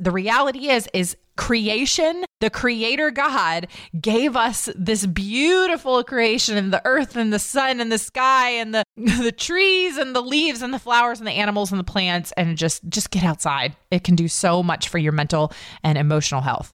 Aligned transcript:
the 0.00 0.10
reality 0.10 0.68
is 0.68 0.88
is 0.92 1.16
creation 1.36 2.24
the 2.40 2.50
creator 2.50 3.10
god 3.10 3.68
gave 4.00 4.36
us 4.36 4.68
this 4.74 5.06
beautiful 5.06 6.02
creation 6.02 6.56
and 6.56 6.72
the 6.72 6.82
earth 6.84 7.16
and 7.16 7.32
the 7.32 7.38
sun 7.38 7.80
and 7.80 7.92
the 7.92 7.98
sky 7.98 8.50
and 8.50 8.74
the 8.74 8.82
the 8.96 9.32
trees 9.32 9.96
and 9.96 10.16
the 10.16 10.20
leaves 10.20 10.62
and 10.62 10.74
the 10.74 10.78
flowers 10.78 11.18
and 11.18 11.26
the 11.26 11.32
animals 11.32 11.70
and 11.70 11.78
the 11.78 11.84
plants 11.84 12.32
and 12.36 12.56
just 12.56 12.82
just 12.88 13.10
get 13.10 13.24
outside. 13.24 13.76
It 13.90 14.04
can 14.04 14.16
do 14.16 14.28
so 14.28 14.62
much 14.62 14.88
for 14.88 14.98
your 14.98 15.12
mental 15.12 15.52
and 15.82 15.96
emotional 15.96 16.40
health. 16.40 16.72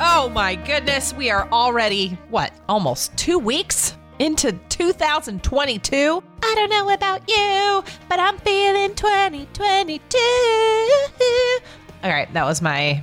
Oh 0.00 0.30
my 0.34 0.54
goodness 0.54 1.14
we 1.14 1.30
are 1.30 1.48
already 1.50 2.10
what 2.30 2.52
almost 2.68 3.16
2 3.16 3.38
weeks 3.38 3.96
into 4.18 4.52
2022 4.68 6.22
I 6.42 6.54
don't 6.54 6.70
know 6.70 6.90
about 6.90 7.28
you, 7.28 7.82
but 8.08 8.20
I'm 8.20 8.38
feeling 8.38 8.94
2022. 8.94 11.85
All 12.02 12.10
right, 12.10 12.32
that 12.34 12.44
was 12.44 12.62
my 12.62 13.02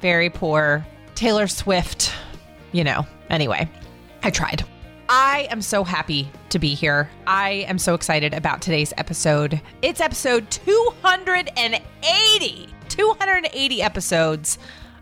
very 0.00 0.30
poor 0.30 0.86
Taylor 1.14 1.46
Swift, 1.46 2.12
you 2.72 2.84
know. 2.84 3.06
Anyway, 3.30 3.68
I 4.22 4.30
tried. 4.30 4.64
I 5.08 5.48
am 5.50 5.62
so 5.62 5.84
happy 5.84 6.30
to 6.50 6.58
be 6.58 6.74
here. 6.74 7.08
I 7.26 7.66
am 7.68 7.78
so 7.78 7.94
excited 7.94 8.34
about 8.34 8.62
today's 8.62 8.92
episode. 8.96 9.60
It's 9.82 10.00
episode 10.00 10.50
280. 10.50 12.68
280 12.88 13.82
episodes. 13.82 14.58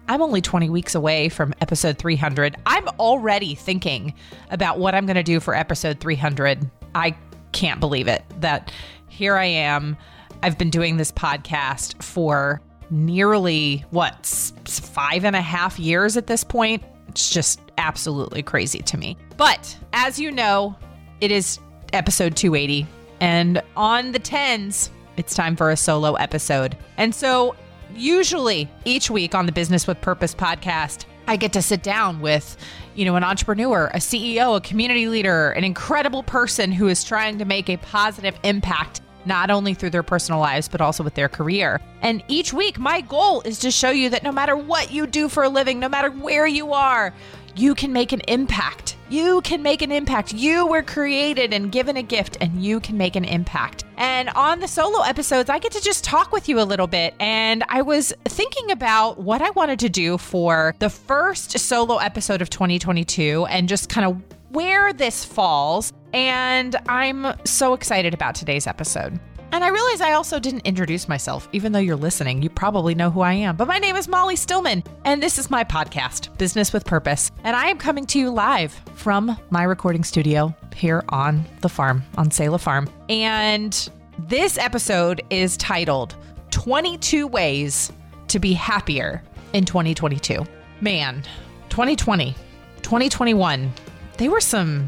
I'm 0.08 0.22
only 0.22 0.40
20 0.40 0.70
weeks 0.70 0.94
away 0.94 1.28
from 1.28 1.54
episode 1.60 1.98
300. 1.98 2.56
I'm 2.66 2.88
already 2.98 3.54
thinking 3.54 4.14
about 4.50 4.78
what 4.78 4.94
I'm 4.94 5.06
going 5.06 5.16
to 5.16 5.22
do 5.22 5.38
for 5.38 5.54
episode 5.54 6.00
300. 6.00 6.68
I 6.94 7.14
can't 7.52 7.80
believe 7.80 8.08
it 8.08 8.24
that 8.40 8.72
here 9.08 9.36
I 9.36 9.46
am. 9.46 9.96
I've 10.42 10.58
been 10.58 10.70
doing 10.70 10.96
this 10.96 11.12
podcast 11.12 12.02
for 12.02 12.60
nearly 12.90 13.84
what 13.90 14.26
five 14.66 15.24
and 15.24 15.36
a 15.36 15.40
half 15.40 15.78
years 15.78 16.16
at 16.16 16.26
this 16.26 16.44
point. 16.44 16.82
It's 17.08 17.30
just 17.30 17.60
absolutely 17.78 18.42
crazy 18.42 18.80
to 18.80 18.96
me. 18.96 19.16
But 19.36 19.76
as 19.92 20.18
you 20.18 20.30
know, 20.30 20.76
it 21.20 21.30
is 21.30 21.58
episode 21.92 22.36
280. 22.36 22.86
And 23.20 23.62
on 23.76 24.12
the 24.12 24.18
tens, 24.18 24.90
it's 25.16 25.34
time 25.34 25.56
for 25.56 25.70
a 25.70 25.76
solo 25.76 26.14
episode. 26.14 26.76
And 26.96 27.14
so, 27.14 27.54
usually 27.94 28.68
each 28.84 29.10
week 29.10 29.34
on 29.34 29.46
the 29.46 29.52
Business 29.52 29.86
with 29.86 30.00
Purpose 30.00 30.34
podcast, 30.34 31.04
I 31.26 31.36
get 31.36 31.52
to 31.52 31.62
sit 31.62 31.82
down 31.82 32.20
with, 32.20 32.56
you 32.94 33.04
know, 33.04 33.16
an 33.16 33.24
entrepreneur, 33.24 33.90
a 33.92 33.98
CEO, 33.98 34.56
a 34.56 34.60
community 34.60 35.08
leader, 35.08 35.50
an 35.50 35.64
incredible 35.64 36.22
person 36.22 36.72
who 36.72 36.88
is 36.88 37.04
trying 37.04 37.38
to 37.38 37.44
make 37.44 37.68
a 37.68 37.76
positive 37.76 38.38
impact 38.42 39.00
not 39.24 39.50
only 39.50 39.74
through 39.74 39.90
their 39.90 40.02
personal 40.02 40.40
lives, 40.40 40.68
but 40.68 40.80
also 40.80 41.04
with 41.04 41.14
their 41.14 41.28
career. 41.28 41.80
And 42.02 42.22
each 42.28 42.52
week, 42.52 42.78
my 42.78 43.00
goal 43.00 43.42
is 43.42 43.58
to 43.60 43.70
show 43.70 43.90
you 43.90 44.10
that 44.10 44.22
no 44.22 44.32
matter 44.32 44.56
what 44.56 44.90
you 44.90 45.06
do 45.06 45.28
for 45.28 45.42
a 45.42 45.48
living, 45.48 45.78
no 45.78 45.88
matter 45.88 46.10
where 46.10 46.46
you 46.46 46.72
are, 46.72 47.12
you 47.56 47.74
can 47.74 47.92
make 47.92 48.12
an 48.12 48.20
impact. 48.28 48.96
You 49.08 49.40
can 49.42 49.62
make 49.62 49.82
an 49.82 49.90
impact. 49.90 50.32
You 50.32 50.66
were 50.66 50.82
created 50.82 51.52
and 51.52 51.72
given 51.72 51.96
a 51.96 52.02
gift, 52.02 52.38
and 52.40 52.62
you 52.64 52.78
can 52.78 52.96
make 52.96 53.16
an 53.16 53.24
impact. 53.24 53.84
And 53.96 54.30
on 54.30 54.60
the 54.60 54.68
solo 54.68 55.02
episodes, 55.02 55.50
I 55.50 55.58
get 55.58 55.72
to 55.72 55.82
just 55.82 56.04
talk 56.04 56.32
with 56.32 56.48
you 56.48 56.60
a 56.60 56.62
little 56.62 56.86
bit. 56.86 57.14
And 57.18 57.64
I 57.68 57.82
was 57.82 58.12
thinking 58.26 58.70
about 58.70 59.18
what 59.18 59.42
I 59.42 59.50
wanted 59.50 59.80
to 59.80 59.88
do 59.88 60.16
for 60.16 60.76
the 60.78 60.88
first 60.88 61.58
solo 61.58 61.96
episode 61.96 62.40
of 62.40 62.50
2022 62.50 63.46
and 63.46 63.68
just 63.68 63.88
kind 63.88 64.06
of 64.06 64.39
where 64.50 64.92
this 64.92 65.24
falls. 65.24 65.92
And 66.12 66.76
I'm 66.88 67.34
so 67.44 67.74
excited 67.74 68.14
about 68.14 68.34
today's 68.34 68.66
episode. 68.66 69.18
And 69.52 69.64
I 69.64 69.68
realize 69.68 70.00
I 70.00 70.12
also 70.12 70.38
didn't 70.38 70.66
introduce 70.66 71.08
myself, 71.08 71.48
even 71.52 71.72
though 71.72 71.80
you're 71.80 71.96
listening. 71.96 72.40
You 72.40 72.50
probably 72.50 72.94
know 72.94 73.10
who 73.10 73.20
I 73.20 73.32
am. 73.32 73.56
But 73.56 73.66
my 73.66 73.78
name 73.78 73.96
is 73.96 74.06
Molly 74.06 74.36
Stillman, 74.36 74.84
and 75.04 75.20
this 75.20 75.38
is 75.38 75.50
my 75.50 75.64
podcast, 75.64 76.36
Business 76.38 76.72
with 76.72 76.84
Purpose. 76.84 77.32
And 77.42 77.56
I 77.56 77.66
am 77.66 77.76
coming 77.76 78.06
to 78.06 78.18
you 78.18 78.30
live 78.30 78.72
from 78.94 79.36
my 79.50 79.64
recording 79.64 80.04
studio 80.04 80.54
here 80.74 81.02
on 81.08 81.44
the 81.62 81.68
farm, 81.68 82.04
on 82.16 82.30
Selah 82.30 82.58
Farm. 82.58 82.88
And 83.08 83.90
this 84.20 84.56
episode 84.56 85.20
is 85.30 85.56
titled 85.56 86.14
22 86.52 87.26
Ways 87.26 87.92
to 88.28 88.38
Be 88.38 88.52
Happier 88.52 89.22
in 89.52 89.64
2022. 89.64 90.44
Man, 90.80 91.24
2020, 91.70 92.34
2021, 92.82 93.72
they 94.20 94.28
were 94.28 94.40
some 94.40 94.86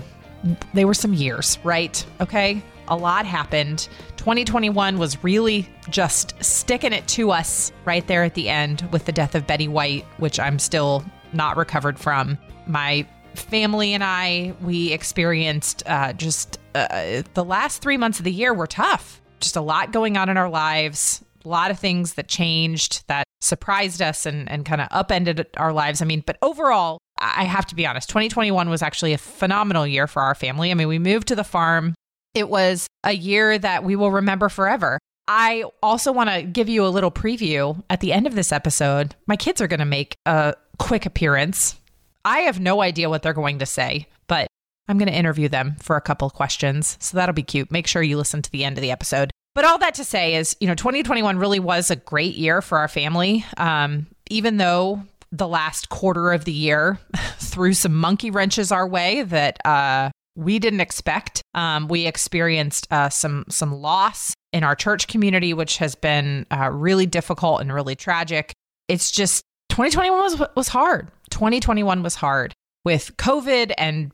they 0.75 0.85
were 0.85 0.95
some 0.95 1.15
years, 1.15 1.59
right? 1.65 2.05
Okay? 2.21 2.63
A 2.89 2.97
lot 2.97 3.25
happened. 3.25 3.89
2021 4.17 4.99
was 4.99 5.23
really 5.25 5.69
just 5.89 6.35
sticking 6.45 6.93
it 6.93 7.07
to 7.09 7.31
us 7.31 7.73
right 7.85 8.07
there 8.09 8.25
at 8.25 8.35
the 8.35 8.49
end 8.49 8.87
with 8.93 9.07
the 9.07 9.13
death 9.13 9.35
of 9.35 9.47
Betty 9.47 9.69
White, 9.69 10.05
which 10.19 10.39
I'm 10.39 10.59
still 10.59 11.05
not 11.33 11.57
recovered 11.57 11.99
from. 11.99 12.37
My 12.67 13.07
family 13.35 13.95
and 13.95 14.05
I, 14.05 14.53
we 14.61 14.93
experienced 14.93 15.85
uh, 15.87 16.13
just 16.13 16.59
uh, 16.75 17.23
the 17.35 17.45
last 17.45 17.81
three 17.81 17.97
months 17.97 18.19
of 18.19 18.25
the 18.25 18.33
year 18.33 18.53
were 18.53 18.67
tough. 18.67 19.23
Just 19.41 19.57
a 19.57 19.63
lot 19.63 19.93
going 19.93 20.17
on 20.17 20.29
in 20.29 20.37
our 20.37 20.51
lives, 20.51 21.25
a 21.45 21.49
lot 21.49 21.71
of 21.71 21.79
things 21.79 22.15
that 22.15 22.29
changed 22.29 23.05
that 23.07 23.25
surprised 23.41 24.03
us 24.03 24.27
and, 24.27 24.51
and 24.51 24.67
kind 24.67 24.81
of 24.81 24.89
upended 24.91 25.47
our 25.57 25.73
lives. 25.73 26.03
I 26.03 26.05
mean, 26.05 26.23
but 26.27 26.37
overall, 26.43 26.99
I 27.23 27.45
have 27.45 27.67
to 27.67 27.75
be 27.75 27.87
honest, 27.87 28.09
2021 28.09 28.69
was 28.69 28.83
actually 28.83 29.13
a 29.13 29.19
phenomenal 29.19 29.87
year 29.87 30.07
for 30.07 30.23
our 30.23 30.35
family. 30.35 30.71
I 30.71 30.75
mean, 30.75 30.89
we 30.89 30.99
moved 30.99 31.29
to 31.29 31.37
the 31.37 31.45
farm 31.45 31.95
it 32.35 32.49
was 32.49 32.87
a 33.05 33.13
year 33.13 33.59
that 33.59 33.85
we 33.85 33.97
will 33.97 34.11
remember 34.11 34.49
forever. 34.49 34.99
I 35.29 35.65
also 35.83 36.13
want 36.13 36.31
to 36.31 36.43
give 36.43 36.69
you 36.69 36.85
a 36.85 36.89
little 36.89 37.11
preview 37.11 37.83
at 37.91 38.01
the 38.01 38.13
end 38.13 38.27
of 38.27 38.35
this 38.35 38.53
episode. 38.53 39.15
My 39.27 39.37
kids 39.37 39.61
are 39.61 39.69
going 39.69 39.81
to 39.81 39.87
make 39.87 40.15
a 40.27 40.55
quick 40.79 41.07
appearance. 41.07 41.77
I 42.25 42.41
have 42.41 42.61
no 42.61 42.83
idea 42.83 43.09
what 43.09 43.23
they're 43.23 43.33
going 43.33 43.59
to 43.61 43.67
say, 43.67 44.09
but 44.27 44.47
I'm 44.89 44.99
going 44.99 45.11
to 45.11 45.17
interview 45.17 45.49
them 45.49 45.77
for 45.79 45.97
a 45.97 46.01
couple 46.01 46.29
questions. 46.31 46.97
So 47.01 47.17
that'll 47.17 47.35
be 47.35 47.43
cute. 47.43 47.71
Make 47.71 47.87
sure 47.87 48.03
you 48.03 48.17
listen 48.17 48.43
to 48.43 48.51
the 48.51 48.65
end 48.65 48.79
of 48.79 48.83
the 48.83 48.91
episode. 48.91 49.31
But 49.55 49.65
all 49.65 49.79
that 49.79 49.95
to 49.95 50.05
say 50.05 50.35
is, 50.35 50.57
you 50.61 50.67
know, 50.67 50.75
2021 50.75 51.39
really 51.39 51.61
was 51.61 51.91
a 51.91 51.97
great 51.97 52.35
year 52.35 52.63
for 52.63 52.79
our 52.79 52.89
family. 52.89 53.45
Um, 53.59 54.07
even 54.31 54.57
though 54.57 55.03
the 55.33 55.49
last 55.49 55.89
quarter 55.89 56.33
of 56.33 56.45
the 56.45 56.53
year 56.53 57.01
threw 57.39 57.73
some 57.73 57.95
monkey 57.95 58.31
wrenches 58.31 58.71
our 58.71 58.87
way 58.87 59.23
that 59.23 59.59
uh, 59.67 60.11
we 60.37 60.59
didn't 60.59 60.81
expect. 60.81 61.43
Um, 61.55 61.89
we 61.89 62.07
experienced 62.07 62.87
uh, 62.91 63.09
some 63.09 63.45
some 63.49 63.73
loss 63.73 64.35
in 64.53 64.63
our 64.63 64.77
church 64.77 65.09
community, 65.09 65.55
which 65.55 65.79
has 65.79 65.95
been 65.95 66.47
uh, 66.51 66.71
really 66.71 67.07
difficult 67.07 67.61
and 67.61 67.73
really 67.73 67.97
tragic. 67.97 68.53
It's 68.89 69.11
just 69.11 69.43
2021 69.71 70.21
was 70.21 70.43
was 70.55 70.69
hard. 70.69 71.11
2021 71.31 72.03
was 72.03 72.15
hard 72.15 72.53
with 72.85 73.17
COVID 73.17 73.73
and 73.79 74.13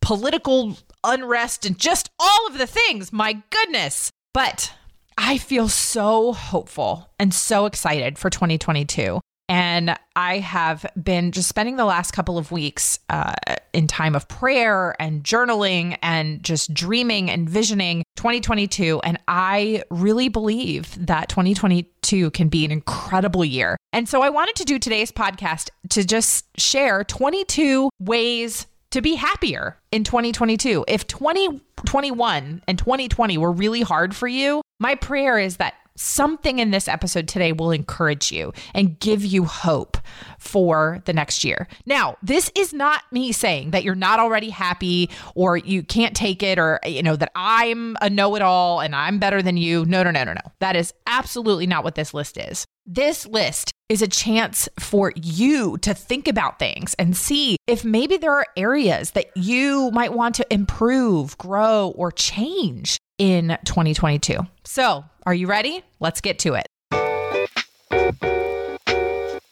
political 0.00 0.76
unrest 1.04 1.66
and 1.66 1.78
just 1.78 2.10
all 2.18 2.46
of 2.48 2.58
the 2.58 2.66
things. 2.66 3.12
My 3.12 3.40
goodness. 3.50 4.10
But 4.34 4.72
I 5.16 5.38
feel 5.38 5.68
so 5.68 6.32
hopeful 6.32 7.10
and 7.18 7.34
so 7.34 7.66
excited 7.66 8.18
for 8.18 8.30
2022. 8.30 9.20
And 9.48 9.96
I 10.14 10.38
have 10.38 10.84
been 11.02 11.32
just 11.32 11.48
spending 11.48 11.76
the 11.76 11.86
last 11.86 12.10
couple 12.10 12.36
of 12.36 12.52
weeks 12.52 12.98
uh, 13.08 13.34
in 13.72 13.86
time 13.86 14.14
of 14.14 14.28
prayer 14.28 14.94
and 15.00 15.24
journaling 15.24 15.96
and 16.02 16.42
just 16.42 16.74
dreaming 16.74 17.30
and 17.30 17.48
visioning 17.48 18.04
2022. 18.16 19.00
And 19.04 19.18
I 19.26 19.84
really 19.90 20.28
believe 20.28 20.94
that 21.06 21.30
2022 21.30 22.30
can 22.32 22.48
be 22.48 22.66
an 22.66 22.70
incredible 22.70 23.44
year. 23.44 23.76
And 23.92 24.06
so 24.08 24.22
I 24.22 24.28
wanted 24.28 24.56
to 24.56 24.64
do 24.64 24.78
today's 24.78 25.10
podcast 25.10 25.70
to 25.90 26.04
just 26.04 26.44
share 26.60 27.04
22 27.04 27.88
ways 27.98 28.66
to 28.90 29.00
be 29.00 29.14
happier 29.14 29.78
in 29.92 30.04
2022. 30.04 30.84
If 30.88 31.06
2021 31.06 32.62
and 32.66 32.78
2020 32.78 33.38
were 33.38 33.52
really 33.52 33.82
hard 33.82 34.14
for 34.14 34.28
you, 34.28 34.62
my 34.80 34.94
prayer 34.94 35.38
is 35.38 35.56
that 35.56 35.74
something 35.98 36.58
in 36.58 36.70
this 36.70 36.88
episode 36.88 37.28
today 37.28 37.52
will 37.52 37.70
encourage 37.70 38.32
you 38.32 38.52
and 38.74 38.98
give 39.00 39.24
you 39.24 39.44
hope 39.44 39.98
for 40.38 41.02
the 41.04 41.12
next 41.12 41.44
year. 41.44 41.68
Now, 41.84 42.16
this 42.22 42.50
is 42.54 42.72
not 42.72 43.02
me 43.12 43.32
saying 43.32 43.72
that 43.72 43.84
you're 43.84 43.94
not 43.94 44.20
already 44.20 44.50
happy 44.50 45.10
or 45.34 45.56
you 45.56 45.82
can't 45.82 46.16
take 46.16 46.42
it 46.42 46.58
or, 46.58 46.80
you 46.86 47.02
know, 47.02 47.16
that 47.16 47.32
I'm 47.34 47.96
a 48.00 48.08
know 48.08 48.34
it 48.36 48.42
all 48.42 48.80
and 48.80 48.94
I'm 48.94 49.18
better 49.18 49.42
than 49.42 49.56
you. 49.56 49.84
No, 49.84 50.02
no, 50.02 50.10
no, 50.10 50.24
no, 50.24 50.32
no. 50.32 50.52
That 50.60 50.76
is 50.76 50.94
absolutely 51.06 51.66
not 51.66 51.84
what 51.84 51.94
this 51.94 52.14
list 52.14 52.38
is. 52.38 52.64
This 52.86 53.26
list 53.26 53.72
is 53.88 54.00
a 54.00 54.08
chance 54.08 54.68
for 54.78 55.12
you 55.14 55.76
to 55.78 55.92
think 55.92 56.26
about 56.26 56.58
things 56.58 56.94
and 56.94 57.16
see 57.16 57.56
if 57.66 57.84
maybe 57.84 58.16
there 58.16 58.32
are 58.32 58.46
areas 58.56 59.10
that 59.10 59.26
you 59.36 59.90
might 59.90 60.14
want 60.14 60.34
to 60.36 60.46
improve, 60.50 61.36
grow, 61.36 61.92
or 61.96 62.10
change 62.10 62.98
in 63.18 63.58
2022. 63.64 64.38
So, 64.64 65.04
are 65.28 65.34
you 65.34 65.46
ready? 65.46 65.82
Let's 66.00 66.22
get 66.22 66.38
to 66.38 66.54
it. 66.54 66.66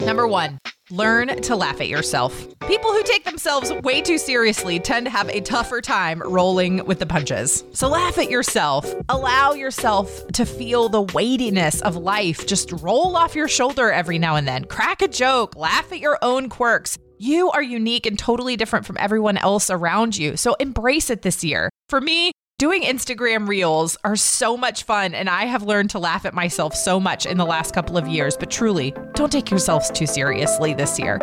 Number 0.01 0.27
one, 0.27 0.59
Learn 0.91 1.43
to 1.43 1.57
laugh 1.57 1.81
at 1.81 1.89
yourself. 1.89 2.47
People 2.61 2.93
who 2.93 3.03
take 3.03 3.25
themselves 3.25 3.73
way 3.83 4.01
too 4.01 4.19
seriously 4.19 4.79
tend 4.79 5.07
to 5.07 5.11
have 5.11 5.29
a 5.29 5.41
tougher 5.41 5.81
time 5.81 6.21
rolling 6.21 6.85
with 6.87 7.01
the 7.01 7.07
punches. 7.07 7.65
So 7.73 7.89
laugh 7.89 8.17
at 8.19 8.31
yourself. 8.31 8.95
Allow 9.09 9.55
yourself 9.55 10.25
to 10.29 10.47
feel 10.47 10.89
the 10.89 11.03
weightiness 11.03 11.81
of 11.83 11.97
life. 11.97 12.47
Just 12.47 12.71
roll 12.71 13.17
off 13.17 13.35
your 13.35 13.49
shoulder 13.49 13.91
every 13.91 14.21
now 14.21 14.37
and 14.37 14.47
then. 14.47 14.65
Crack 14.67 15.03
a 15.03 15.09
joke. 15.09 15.57
Laugh 15.57 15.91
at 15.91 15.99
your 15.99 16.21
own 16.23 16.49
quirks. 16.49 16.97
You 17.19 17.51
are 17.51 17.63
unique 17.63 18.07
and 18.07 18.17
totally 18.17 18.57
different 18.57 18.87
from 18.87 18.97
everyone 19.01 19.39
else 19.39 19.71
around 19.71 20.17
you. 20.17 20.37
So 20.37 20.55
embrace 20.61 21.11
it 21.11 21.23
this 21.23 21.43
year. 21.43 21.69
For 21.89 22.01
me, 22.01 22.31
Doing 22.59 22.85
Instagram 22.85 23.47
reels 23.47 23.99
are 24.03 24.17
so 24.17 24.57
much 24.57 24.85
fun, 24.85 25.15
and 25.15 25.29
I 25.29 25.45
have 25.45 25.63
learned 25.63 25.91
to 25.91 25.99
laugh 25.99 26.25
at 26.25 26.33
myself 26.33 26.75
so 26.75 26.99
much 26.99 27.27
in 27.27 27.37
the 27.37 27.45
last 27.45 27.75
couple 27.75 27.99
of 27.99 28.09
years. 28.09 28.35
But 28.35 28.51
truly, 28.51 28.95
don't 29.13 29.31
take 29.31 29.51
yourselves 29.51 29.91
too 29.91 30.07
seriously 30.07 30.73
this 30.73 30.99
year. 30.99 31.19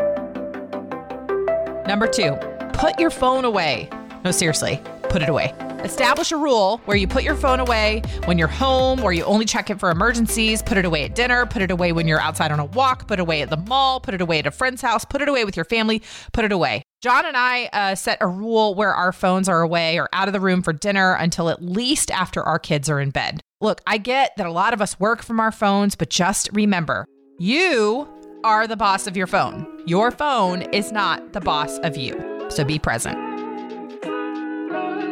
Number 1.88 2.06
two, 2.06 2.34
put 2.74 3.00
your 3.00 3.10
phone 3.10 3.46
away. 3.46 3.90
No, 4.24 4.30
seriously, 4.30 4.80
put 5.10 5.24
it 5.24 5.30
away. 5.30 5.56
Establish 5.84 6.32
a 6.32 6.38
rule 6.38 6.78
where 6.86 6.96
you 6.96 7.08
put 7.08 7.24
your 7.24 7.36
phone 7.36 7.60
away 7.60 8.04
when 8.26 8.38
you're 8.38 8.48
home, 8.48 9.04
or 9.04 9.12
you 9.12 9.24
only 9.24 9.46
check 9.46 9.72
it 9.72 9.80
for 9.80 9.90
emergencies. 9.90 10.62
Put 10.62 10.78
it 10.78 10.86
away 10.86 11.04
at 11.04 11.16
dinner. 11.16 11.48
Put 11.48 11.64
it 11.64 11.72
away 11.72 11.94
when 11.94 12.08
you're 12.08 12.22
outside 12.22 12.52
on 12.52 12.60
a 12.60 12.66
walk. 12.66 13.08
Put 13.08 13.18
it 13.18 13.24
away 13.24 13.42
at 13.42 13.50
the 13.50 13.58
mall. 13.58 14.00
Put 14.00 14.14
it 14.14 14.22
away 14.22 14.38
at 14.38 14.46
a 14.46 14.52
friend's 14.52 14.84
house. 14.84 15.04
Put 15.04 15.20
it 15.24 15.28
away 15.28 15.46
with 15.46 15.56
your 15.56 15.66
family. 15.66 16.04
Put 16.32 16.46
it 16.46 16.52
away. 16.52 16.84
John 17.04 17.26
and 17.26 17.36
I 17.36 17.66
uh, 17.74 17.96
set 17.96 18.20
a 18.22 18.28
rule 18.28 18.76
where 18.76 18.94
our 18.94 19.12
phones 19.12 19.50
are 19.50 19.62
away 19.62 20.00
or 20.00 20.08
out 20.14 20.30
of 20.30 20.34
the 20.34 20.40
room 20.40 20.62
for 20.62 20.72
dinner 20.72 21.16
until 21.16 21.50
at 21.50 21.62
least 21.62 22.10
after 22.10 22.42
our 22.42 22.58
kids 22.58 22.90
are 22.90 23.02
in 23.02 23.10
bed. 23.10 23.42
Look, 23.60 23.82
I 23.86 23.98
get 23.98 24.32
that 24.38 24.46
a 24.46 24.52
lot 24.54 24.74
of 24.74 24.82
us 24.82 24.98
work 25.02 25.22
from 25.22 25.38
our 25.42 25.52
phones, 25.52 25.96
but 25.96 26.10
just 26.10 26.50
remember 26.54 27.06
you 27.40 28.08
are 28.46 28.68
the 28.68 28.78
boss 28.78 29.06
of 29.06 29.18
your 29.18 29.28
phone. 29.28 29.68
Your 29.86 30.12
phone 30.12 30.62
is 30.74 30.94
not 30.94 31.34
the 31.34 31.42
boss 31.42 31.78
of 31.80 31.98
you. 31.98 32.48
So 32.48 32.64
be 32.64 32.80
present. 32.80 33.18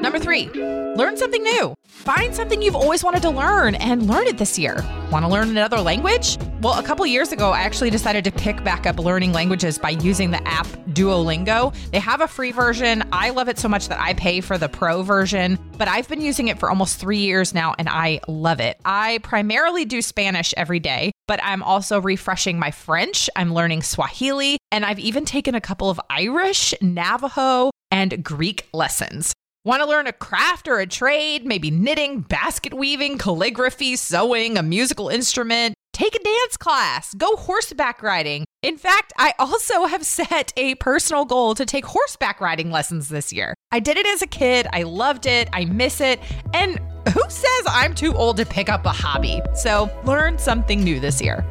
Number 0.02 0.18
three, 0.18 0.50
learn 0.96 1.18
something 1.18 1.44
new. 1.44 1.74
Find 1.88 2.34
something 2.34 2.62
you've 2.62 2.76
always 2.76 3.04
wanted 3.04 3.22
to 3.24 3.30
learn 3.30 3.76
and 3.76 4.08
learn 4.08 4.28
it 4.28 4.38
this 4.38 4.58
year. 4.58 4.84
Want 5.12 5.24
to 5.24 5.30
learn 5.30 5.50
another 5.50 5.80
language? 5.80 6.38
Well, 6.62 6.80
a 6.80 6.84
couple 6.84 7.06
years 7.06 7.32
ago, 7.32 7.52
I 7.52 7.62
actually 7.62 7.90
decided 7.90 8.24
to 8.24 8.32
pick 8.32 8.64
back 8.64 8.86
up 8.86 8.98
learning 9.00 9.34
languages 9.34 9.78
by 9.78 9.92
using 9.92 10.32
the 10.32 10.46
app 10.48 10.68
Duolingo. 10.90 11.76
They 11.92 12.00
have 12.00 12.22
a 12.22 12.28
free 12.28 12.52
version. 12.52 13.04
I 13.12 13.30
love 13.30 13.50
it 13.50 13.60
so 13.60 13.68
much 13.68 13.88
that 13.90 14.00
I 14.00 14.14
pay 14.14 14.42
for 14.42 14.58
the 14.58 14.70
pro 14.70 15.04
version, 15.04 15.60
but 15.78 15.88
I've 15.88 16.08
been 16.08 16.22
using 16.22 16.48
it 16.48 16.60
for 16.60 16.70
almost 16.70 17.00
three 17.00 17.20
years 17.20 17.54
now 17.54 17.76
and 17.78 17.88
I 17.88 18.20
love 18.28 18.60
it. 18.60 18.80
I 18.84 19.20
primarily 19.24 19.86
do 19.86 20.02
Spanish 20.02 20.54
every 20.58 20.80
day, 20.80 21.12
but 21.28 21.40
I'm 21.44 21.64
also 21.64 22.02
refreshing 22.02 22.58
my 22.60 22.72
French. 22.72 23.30
I'm 23.36 23.54
learning 23.54 23.84
Swahili, 23.84 24.58
and 24.72 24.86
I've 24.86 25.00
even 25.00 25.26
taken 25.26 25.56
a 25.56 25.62
couple 25.62 25.90
of 25.90 26.00
Irish, 26.10 26.74
Navajo, 26.82 27.72
and 27.92 28.24
Greek 28.24 28.68
lessons. 28.74 29.34
Want 29.63 29.84
to 29.84 29.88
learn 29.88 30.08
a 30.08 30.12
craft 30.12 30.68
or 30.68 30.80
a 30.80 30.88
trade, 30.88 31.46
maybe 31.46 31.69
knitting, 31.69 32.22
basket 32.22 32.74
weaving, 32.74 33.19
calligraphy, 33.19 33.96
sewing, 33.96 34.58
a 34.58 34.63
musical 34.63 35.08
instrument? 35.08 35.75
Take 35.94 36.16
a 36.16 36.24
dance 36.24 36.58
class, 36.58 37.13
go 37.13 37.36
horseback 37.36 38.02
riding. 38.02 38.44
In 38.63 38.75
fact, 38.80 39.13
I 39.19 39.36
also 39.38 39.86
have 39.86 40.04
set 40.19 40.52
a 40.58 40.74
personal 40.75 41.25
goal 41.25 41.54
to 41.54 41.63
take 41.63 41.86
horseback 41.86 42.42
riding 42.42 42.72
lessons 42.72 43.10
this 43.10 43.31
year. 43.31 43.54
I 43.72 43.80
did 43.80 43.98
it 43.98 44.08
as 44.08 44.24
a 44.24 44.28
kid, 44.28 44.66
I 44.74 44.81
loved 44.81 45.28
it, 45.28 45.48
I 45.54 45.66
miss 45.66 46.02
it, 46.02 46.19
and 46.56 46.80
who 47.14 47.22
says 47.30 47.64
I'm 47.68 47.94
too 47.94 48.16
old 48.16 48.38
to 48.38 48.48
pick 48.48 48.68
up 48.68 48.88
a 48.88 48.92
hobby? 48.92 49.42
So 49.54 49.92
learn 50.06 50.40
something 50.40 50.84
new 50.84 51.00
this 51.00 51.22
year. 51.22 51.46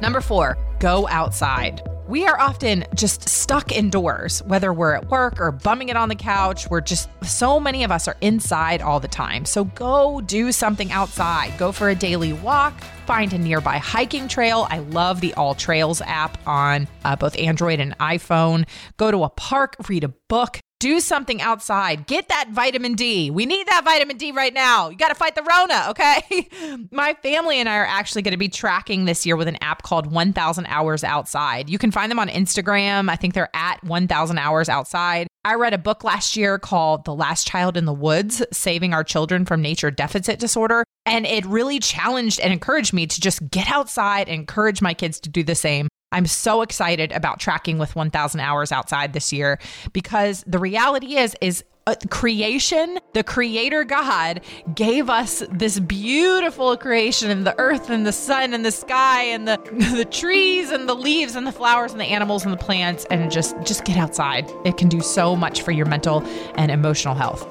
Number 0.00 0.20
four, 0.20 0.58
go 0.80 1.06
outside. 1.06 1.82
We 2.12 2.26
are 2.26 2.38
often 2.38 2.84
just 2.94 3.26
stuck 3.26 3.72
indoors, 3.72 4.42
whether 4.42 4.70
we're 4.70 4.92
at 4.92 5.08
work 5.08 5.40
or 5.40 5.50
bumming 5.50 5.88
it 5.88 5.96
on 5.96 6.10
the 6.10 6.14
couch. 6.14 6.68
We're 6.68 6.82
just, 6.82 7.08
so 7.24 7.58
many 7.58 7.84
of 7.84 7.90
us 7.90 8.06
are 8.06 8.18
inside 8.20 8.82
all 8.82 9.00
the 9.00 9.08
time. 9.08 9.46
So 9.46 9.64
go 9.64 10.20
do 10.20 10.52
something 10.52 10.92
outside. 10.92 11.56
Go 11.56 11.72
for 11.72 11.88
a 11.88 11.94
daily 11.94 12.34
walk, 12.34 12.78
find 13.06 13.32
a 13.32 13.38
nearby 13.38 13.78
hiking 13.78 14.28
trail. 14.28 14.66
I 14.68 14.80
love 14.80 15.22
the 15.22 15.32
AllTrails 15.38 16.02
app 16.04 16.36
on 16.46 16.86
uh, 17.02 17.16
both 17.16 17.34
Android 17.38 17.80
and 17.80 17.96
iPhone. 17.96 18.68
Go 18.98 19.10
to 19.10 19.24
a 19.24 19.30
park, 19.30 19.76
read 19.88 20.04
a 20.04 20.08
book, 20.28 20.60
do 20.82 20.98
something 20.98 21.40
outside. 21.40 22.08
Get 22.08 22.28
that 22.28 22.48
vitamin 22.50 22.94
D. 22.94 23.30
We 23.30 23.46
need 23.46 23.68
that 23.68 23.84
vitamin 23.84 24.16
D 24.16 24.32
right 24.32 24.52
now. 24.52 24.88
You 24.88 24.96
got 24.96 25.10
to 25.10 25.14
fight 25.14 25.36
the 25.36 25.44
Rona, 25.44 25.86
okay? 25.90 26.48
My 26.90 27.14
family 27.22 27.60
and 27.60 27.68
I 27.68 27.76
are 27.76 27.86
actually 27.86 28.22
going 28.22 28.32
to 28.32 28.38
be 28.38 28.48
tracking 28.48 29.04
this 29.04 29.24
year 29.24 29.36
with 29.36 29.46
an 29.46 29.62
app 29.62 29.84
called 29.84 30.10
1000 30.10 30.66
Hours 30.66 31.04
Outside. 31.04 31.70
You 31.70 31.78
can 31.78 31.92
find 31.92 32.10
them 32.10 32.18
on 32.18 32.28
Instagram. 32.28 33.08
I 33.08 33.14
think 33.14 33.34
they're 33.34 33.48
at 33.54 33.82
1000 33.84 34.38
Hours 34.38 34.68
Outside. 34.68 35.28
I 35.44 35.54
read 35.54 35.72
a 35.72 35.78
book 35.78 36.02
last 36.02 36.36
year 36.36 36.58
called 36.58 37.04
The 37.04 37.14
Last 37.14 37.46
Child 37.46 37.76
in 37.76 37.84
the 37.84 37.92
Woods 37.92 38.42
Saving 38.50 38.92
Our 38.92 39.04
Children 39.04 39.44
from 39.44 39.62
Nature 39.62 39.92
Deficit 39.92 40.40
Disorder. 40.40 40.82
And 41.06 41.26
it 41.26 41.46
really 41.46 41.78
challenged 41.78 42.40
and 42.40 42.52
encouraged 42.52 42.92
me 42.92 43.06
to 43.06 43.20
just 43.20 43.48
get 43.50 43.70
outside 43.70 44.28
and 44.28 44.34
encourage 44.34 44.82
my 44.82 44.94
kids 44.94 45.20
to 45.20 45.28
do 45.28 45.44
the 45.44 45.54
same. 45.54 45.86
I'm 46.12 46.26
so 46.26 46.62
excited 46.62 47.10
about 47.12 47.40
tracking 47.40 47.78
with 47.78 47.96
1000 47.96 48.40
hours 48.40 48.70
outside 48.70 49.12
this 49.12 49.32
year 49.32 49.58
because 49.92 50.44
the 50.46 50.58
reality 50.58 51.16
is 51.16 51.34
is 51.40 51.64
uh, 51.84 51.96
creation, 52.10 53.00
the 53.12 53.24
creator 53.24 53.82
God 53.82 54.42
gave 54.72 55.10
us 55.10 55.42
this 55.50 55.80
beautiful 55.80 56.76
creation 56.76 57.28
and 57.28 57.44
the 57.44 57.58
earth 57.58 57.90
and 57.90 58.06
the 58.06 58.12
sun 58.12 58.54
and 58.54 58.64
the 58.64 58.70
sky 58.70 59.24
and 59.24 59.48
the 59.48 59.56
the 59.96 60.04
trees 60.04 60.70
and 60.70 60.88
the 60.88 60.94
leaves 60.94 61.34
and 61.34 61.44
the 61.44 61.52
flowers 61.52 61.90
and 61.90 62.00
the 62.00 62.04
animals 62.04 62.44
and 62.44 62.52
the 62.52 62.58
plants 62.58 63.04
and 63.10 63.32
just 63.32 63.56
just 63.64 63.84
get 63.84 63.96
outside. 63.96 64.48
It 64.64 64.76
can 64.76 64.88
do 64.88 65.00
so 65.00 65.34
much 65.34 65.62
for 65.62 65.72
your 65.72 65.86
mental 65.86 66.22
and 66.54 66.70
emotional 66.70 67.16
health. 67.16 67.48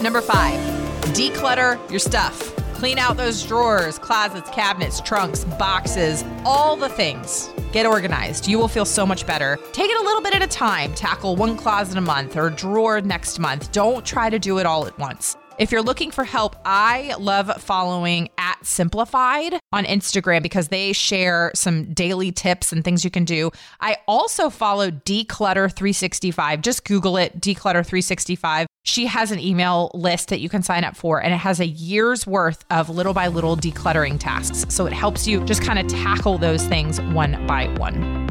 Number 0.00 0.20
5, 0.20 0.58
declutter 1.12 1.78
your 1.88 2.00
stuff. 2.00 2.56
Clean 2.74 2.98
out 2.98 3.16
those 3.16 3.44
drawers, 3.44 4.00
closets, 4.00 4.50
cabinets, 4.50 5.00
trunks, 5.00 5.44
boxes, 5.44 6.24
all 6.44 6.74
the 6.74 6.88
things. 6.88 7.53
Get 7.74 7.86
organized. 7.86 8.46
You 8.46 8.60
will 8.60 8.68
feel 8.68 8.84
so 8.84 9.04
much 9.04 9.26
better. 9.26 9.58
Take 9.72 9.90
it 9.90 10.00
a 10.00 10.04
little 10.04 10.22
bit 10.22 10.32
at 10.32 10.42
a 10.42 10.46
time. 10.46 10.94
Tackle 10.94 11.34
one 11.34 11.56
closet 11.56 11.98
a 11.98 12.00
month 12.00 12.36
or 12.36 12.48
drawer 12.48 13.00
next 13.00 13.40
month. 13.40 13.72
Don't 13.72 14.06
try 14.06 14.30
to 14.30 14.38
do 14.38 14.58
it 14.58 14.64
all 14.64 14.86
at 14.86 14.96
once. 14.96 15.36
If 15.58 15.72
you're 15.72 15.82
looking 15.82 16.12
for 16.12 16.22
help, 16.22 16.54
I 16.64 17.16
love 17.18 17.50
following 17.60 18.28
at 18.38 18.64
Simplified 18.64 19.58
on 19.72 19.84
Instagram 19.86 20.44
because 20.44 20.68
they 20.68 20.92
share 20.92 21.50
some 21.56 21.92
daily 21.92 22.30
tips 22.30 22.72
and 22.72 22.84
things 22.84 23.04
you 23.04 23.10
can 23.10 23.24
do. 23.24 23.50
I 23.80 23.96
also 24.06 24.50
follow 24.50 24.92
Declutter 24.92 25.68
365. 25.72 26.60
Just 26.60 26.84
Google 26.84 27.16
it, 27.16 27.40
Declutter 27.40 27.84
365. 27.84 28.68
She 28.84 29.06
has 29.06 29.32
an 29.32 29.40
email 29.40 29.90
list 29.94 30.28
that 30.28 30.40
you 30.40 30.48
can 30.48 30.62
sign 30.62 30.84
up 30.84 30.94
for, 30.94 31.20
and 31.20 31.34
it 31.34 31.38
has 31.38 31.58
a 31.58 31.66
year's 31.66 32.26
worth 32.26 32.64
of 32.70 32.88
little 32.88 33.12
by 33.12 33.26
little 33.26 33.56
decluttering 33.56 34.20
tasks. 34.20 34.64
So 34.68 34.86
it 34.86 34.92
helps 34.92 35.26
you 35.26 35.42
just 35.44 35.62
kind 35.62 35.78
of 35.78 35.86
tackle 35.88 36.38
those 36.38 36.64
things 36.66 37.00
one 37.00 37.46
by 37.46 37.66
one. 37.78 38.28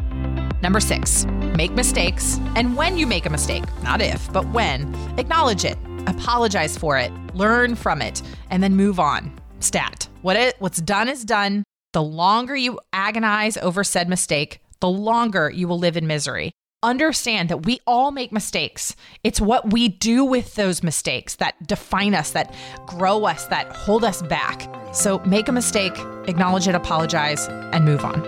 Number 0.62 0.80
six, 0.80 1.26
make 1.56 1.72
mistakes. 1.72 2.38
And 2.56 2.76
when 2.76 2.96
you 2.96 3.06
make 3.06 3.26
a 3.26 3.30
mistake, 3.30 3.64
not 3.82 4.00
if, 4.00 4.32
but 4.32 4.48
when, 4.52 4.94
acknowledge 5.18 5.64
it 5.64 5.76
apologize 6.06 6.76
for 6.76 6.98
it, 6.98 7.12
learn 7.34 7.74
from 7.74 8.02
it, 8.02 8.22
and 8.50 8.62
then 8.62 8.76
move 8.76 9.00
on. 9.00 9.32
Stat. 9.60 10.08
What 10.22 10.36
it 10.36 10.54
what's 10.58 10.80
done 10.80 11.08
is 11.08 11.24
done. 11.24 11.64
The 11.92 12.02
longer 12.02 12.56
you 12.56 12.80
agonize 12.92 13.56
over 13.56 13.84
said 13.84 14.08
mistake, 14.08 14.60
the 14.80 14.88
longer 14.88 15.50
you 15.50 15.68
will 15.68 15.78
live 15.78 15.96
in 15.96 16.06
misery. 16.06 16.52
Understand 16.84 17.48
that 17.48 17.64
we 17.64 17.80
all 17.86 18.10
make 18.10 18.30
mistakes. 18.30 18.94
It's 19.22 19.40
what 19.40 19.72
we 19.72 19.88
do 19.88 20.22
with 20.22 20.54
those 20.54 20.82
mistakes 20.82 21.36
that 21.36 21.66
define 21.66 22.14
us, 22.14 22.32
that 22.32 22.54
grow 22.84 23.24
us, 23.24 23.46
that 23.46 23.74
hold 23.74 24.04
us 24.04 24.20
back. 24.20 24.68
So 24.94 25.18
make 25.20 25.48
a 25.48 25.52
mistake, 25.52 25.98
acknowledge 26.28 26.68
it, 26.68 26.74
apologize, 26.74 27.48
and 27.48 27.86
move 27.86 28.04
on. 28.04 28.20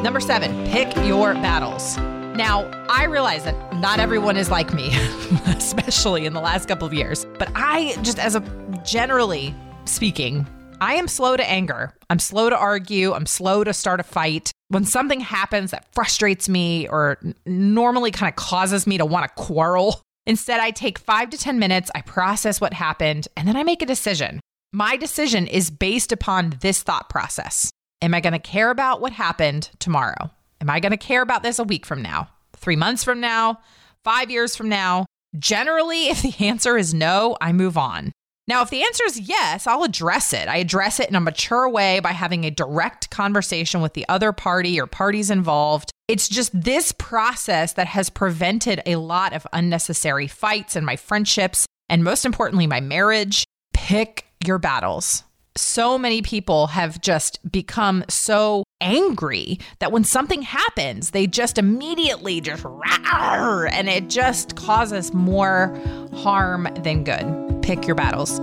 Number 0.00 0.20
seven, 0.20 0.64
pick 0.68 0.94
your 1.04 1.34
battles. 1.34 1.96
Now, 2.36 2.70
I 2.88 3.06
realize 3.06 3.42
that 3.46 3.74
not 3.74 3.98
everyone 3.98 4.36
is 4.36 4.48
like 4.48 4.72
me, 4.72 4.90
especially 5.46 6.24
in 6.24 6.34
the 6.34 6.40
last 6.40 6.68
couple 6.68 6.86
of 6.86 6.94
years, 6.94 7.26
but 7.36 7.50
I 7.56 7.96
just, 8.02 8.20
as 8.20 8.36
a 8.36 8.40
generally 8.84 9.56
speaking, 9.86 10.46
I 10.80 10.94
am 10.94 11.08
slow 11.08 11.36
to 11.36 11.48
anger. 11.48 11.94
I'm 12.10 12.18
slow 12.18 12.48
to 12.48 12.56
argue. 12.56 13.12
I'm 13.12 13.26
slow 13.26 13.64
to 13.64 13.72
start 13.72 13.98
a 14.00 14.02
fight. 14.04 14.52
When 14.72 14.86
something 14.86 15.20
happens 15.20 15.72
that 15.72 15.92
frustrates 15.92 16.48
me 16.48 16.88
or 16.88 17.18
normally 17.44 18.10
kind 18.10 18.30
of 18.30 18.36
causes 18.36 18.86
me 18.86 18.96
to 18.96 19.04
want 19.04 19.28
to 19.28 19.42
quarrel, 19.42 20.00
instead, 20.26 20.60
I 20.60 20.70
take 20.70 20.98
five 20.98 21.28
to 21.28 21.36
10 21.36 21.58
minutes, 21.58 21.90
I 21.94 22.00
process 22.00 22.58
what 22.58 22.72
happened, 22.72 23.28
and 23.36 23.46
then 23.46 23.54
I 23.54 23.64
make 23.64 23.82
a 23.82 23.86
decision. 23.86 24.40
My 24.72 24.96
decision 24.96 25.46
is 25.46 25.70
based 25.70 26.10
upon 26.10 26.54
this 26.60 26.82
thought 26.82 27.10
process 27.10 27.70
Am 28.00 28.14
I 28.14 28.20
going 28.20 28.32
to 28.32 28.38
care 28.38 28.70
about 28.70 29.02
what 29.02 29.12
happened 29.12 29.68
tomorrow? 29.78 30.30
Am 30.62 30.70
I 30.70 30.80
going 30.80 30.92
to 30.92 30.96
care 30.96 31.20
about 31.20 31.42
this 31.42 31.58
a 31.58 31.64
week 31.64 31.84
from 31.84 32.00
now, 32.00 32.30
three 32.56 32.74
months 32.74 33.04
from 33.04 33.20
now, 33.20 33.60
five 34.04 34.30
years 34.30 34.56
from 34.56 34.70
now? 34.70 35.04
Generally, 35.38 36.06
if 36.08 36.22
the 36.22 36.46
answer 36.46 36.78
is 36.78 36.94
no, 36.94 37.36
I 37.42 37.52
move 37.52 37.76
on. 37.76 38.10
Now, 38.48 38.62
if 38.62 38.70
the 38.70 38.82
answer 38.82 39.04
is 39.04 39.20
yes, 39.20 39.66
I'll 39.66 39.84
address 39.84 40.32
it. 40.32 40.48
I 40.48 40.56
address 40.56 40.98
it 40.98 41.08
in 41.08 41.14
a 41.14 41.20
mature 41.20 41.68
way 41.68 42.00
by 42.00 42.10
having 42.10 42.44
a 42.44 42.50
direct 42.50 43.10
conversation 43.10 43.80
with 43.80 43.94
the 43.94 44.04
other 44.08 44.32
party 44.32 44.80
or 44.80 44.86
parties 44.86 45.30
involved. 45.30 45.90
It's 46.08 46.28
just 46.28 46.50
this 46.58 46.92
process 46.92 47.74
that 47.74 47.86
has 47.86 48.10
prevented 48.10 48.82
a 48.84 48.96
lot 48.96 49.32
of 49.32 49.46
unnecessary 49.52 50.26
fights 50.26 50.74
in 50.74 50.84
my 50.84 50.96
friendships 50.96 51.66
and 51.88 52.02
most 52.02 52.24
importantly, 52.24 52.66
my 52.66 52.80
marriage. 52.80 53.44
Pick 53.74 54.24
your 54.44 54.58
battles. 54.58 55.24
So 55.56 55.98
many 55.98 56.22
people 56.22 56.68
have 56.68 57.02
just 57.02 57.38
become 57.52 58.04
so 58.08 58.64
angry 58.80 59.58
that 59.78 59.92
when 59.92 60.02
something 60.02 60.40
happens, 60.40 61.10
they 61.10 61.26
just 61.26 61.58
immediately 61.58 62.40
just 62.40 62.62
rawr, 62.62 63.70
and 63.70 63.90
it 63.90 64.08
just 64.08 64.56
causes 64.56 65.12
more 65.12 65.78
harm 66.14 66.66
than 66.82 67.04
good. 67.04 67.51
Pick 67.62 67.86
your 67.86 67.94
battles. 67.94 68.38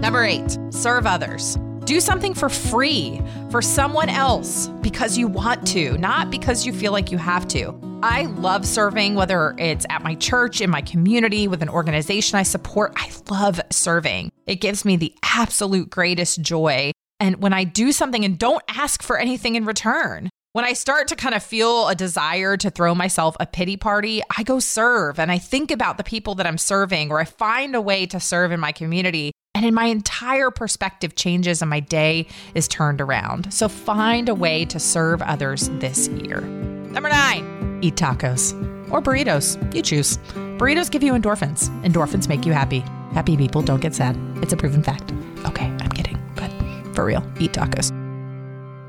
Number 0.00 0.24
eight, 0.24 0.58
serve 0.70 1.06
others. 1.06 1.56
Do 1.84 2.00
something 2.00 2.34
for 2.34 2.48
free 2.48 3.20
for 3.50 3.60
someone 3.60 4.08
else 4.08 4.68
because 4.82 5.18
you 5.18 5.26
want 5.26 5.66
to, 5.68 5.96
not 5.98 6.30
because 6.30 6.64
you 6.64 6.72
feel 6.72 6.92
like 6.92 7.10
you 7.10 7.18
have 7.18 7.48
to. 7.48 7.78
I 8.02 8.26
love 8.26 8.66
serving, 8.66 9.14
whether 9.14 9.54
it's 9.58 9.86
at 9.88 10.02
my 10.02 10.16
church, 10.16 10.60
in 10.60 10.70
my 10.70 10.82
community, 10.82 11.46
with 11.46 11.62
an 11.62 11.68
organization 11.68 12.36
I 12.36 12.42
support. 12.42 12.92
I 12.96 13.10
love 13.30 13.60
serving. 13.70 14.30
It 14.46 14.56
gives 14.56 14.84
me 14.84 14.96
the 14.96 15.14
absolute 15.22 15.88
greatest 15.88 16.42
joy. 16.42 16.90
And 17.20 17.40
when 17.40 17.52
I 17.52 17.62
do 17.62 17.92
something 17.92 18.24
and 18.24 18.38
don't 18.38 18.64
ask 18.68 19.02
for 19.02 19.18
anything 19.18 19.54
in 19.54 19.64
return, 19.64 20.30
when 20.52 20.66
I 20.66 20.74
start 20.74 21.08
to 21.08 21.16
kind 21.16 21.34
of 21.34 21.42
feel 21.42 21.88
a 21.88 21.94
desire 21.94 22.58
to 22.58 22.68
throw 22.68 22.94
myself 22.94 23.36
a 23.40 23.46
pity 23.46 23.78
party, 23.78 24.20
I 24.36 24.42
go 24.42 24.58
serve 24.58 25.18
and 25.18 25.32
I 25.32 25.38
think 25.38 25.70
about 25.70 25.96
the 25.96 26.04
people 26.04 26.34
that 26.36 26.46
I'm 26.46 26.58
serving, 26.58 27.10
or 27.10 27.18
I 27.18 27.24
find 27.24 27.74
a 27.74 27.80
way 27.80 28.04
to 28.06 28.20
serve 28.20 28.52
in 28.52 28.60
my 28.60 28.70
community 28.70 29.32
and 29.54 29.64
in 29.64 29.72
my 29.72 29.86
entire 29.86 30.50
perspective 30.50 31.14
changes 31.14 31.62
and 31.62 31.70
my 31.70 31.80
day 31.80 32.26
is 32.54 32.68
turned 32.68 33.00
around. 33.00 33.52
So 33.52 33.66
find 33.66 34.28
a 34.28 34.34
way 34.34 34.66
to 34.66 34.78
serve 34.78 35.22
others 35.22 35.70
this 35.74 36.08
year. 36.08 36.42
Number 36.42 37.08
nine, 37.08 37.80
eat 37.82 37.96
tacos 37.96 38.52
or 38.90 39.00
burritos. 39.00 39.56
You 39.74 39.80
choose. 39.80 40.18
Burritos 40.58 40.90
give 40.90 41.02
you 41.02 41.14
endorphins. 41.14 41.70
Endorphins 41.82 42.28
make 42.28 42.44
you 42.44 42.52
happy. 42.52 42.80
Happy 43.14 43.38
people 43.38 43.62
don't 43.62 43.80
get 43.80 43.94
sad. 43.94 44.18
It's 44.42 44.52
a 44.52 44.56
proven 44.58 44.82
fact. 44.82 45.12
Okay, 45.46 45.64
I'm 45.64 45.90
kidding, 45.92 46.18
but 46.36 46.50
for 46.94 47.06
real, 47.06 47.24
eat 47.40 47.52
tacos. 47.52 47.90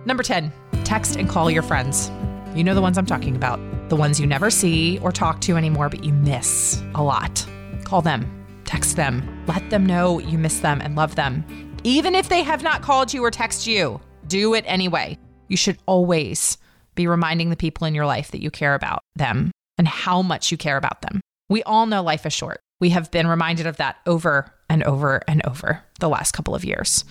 Number 0.05 0.24
10, 0.24 0.51
text 0.93 1.15
and 1.15 1.27
call 1.27 1.50
your 1.50 1.63
friends. 1.63 2.12
You 2.55 2.63
know 2.63 2.75
the 2.75 2.81
ones 2.81 2.97
I'm 2.97 3.05
talking 3.05 3.35
about. 3.35 3.59
The 3.89 3.95
ones 3.95 4.19
you 4.19 4.27
never 4.27 4.50
see 4.50 5.00
or 5.00 5.12
talk 5.12 5.41
to 5.41 5.57
anymore, 5.57 5.89
but 5.89 6.03
you 6.03 6.13
miss 6.13 6.83
a 6.95 7.03
lot. 7.03 7.45
Call 7.83 8.01
them 8.01 8.43
Text 8.65 8.95
them. 8.95 9.45
Let 9.47 9.69
them 9.69 9.85
know 9.85 10.19
you 10.19 10.38
miss 10.38 10.59
them 10.59 10.81
and 10.81 10.95
love 10.95 11.15
them. 11.15 11.45
Even 11.83 12.15
if 12.15 12.29
they 12.29 12.43
have 12.43 12.63
not 12.63 12.81
called 12.81 13.13
you 13.13 13.23
or 13.23 13.29
text 13.31 13.67
you, 13.67 14.00
do 14.27 14.53
it 14.53 14.63
anyway. 14.67 15.17
You 15.47 15.57
should 15.57 15.77
always 15.85 16.57
be 16.95 17.07
reminding 17.07 17.50
the 17.50 17.55
people 17.55 17.85
in 17.85 17.93
your 17.93 18.05
life 18.05 18.31
that 18.31 18.41
you 18.41 18.50
care 18.50 18.73
about 18.73 19.03
them 19.15 19.51
and 19.77 19.88
how 19.88 20.21
much 20.21 20.51
you 20.51 20.57
care 20.57 20.77
about 20.77 21.01
them. 21.01 21.21
We 21.50 21.62
all 21.63 21.85
know 21.85 22.01
life 22.01 22.25
is 22.25 22.33
short. 22.33 22.62
We 22.79 22.89
have 22.89 23.12
been 23.12 23.27
reminded 23.27 23.67
of 23.67 23.77
that 23.77 23.97
over 24.05 24.51
and 24.69 24.83
over 24.83 25.21
and 25.27 25.45
over 25.45 25.83
the 26.00 26.09
last 26.09 26.31
couple 26.31 26.55
of 26.55 26.65
years. 26.65 27.03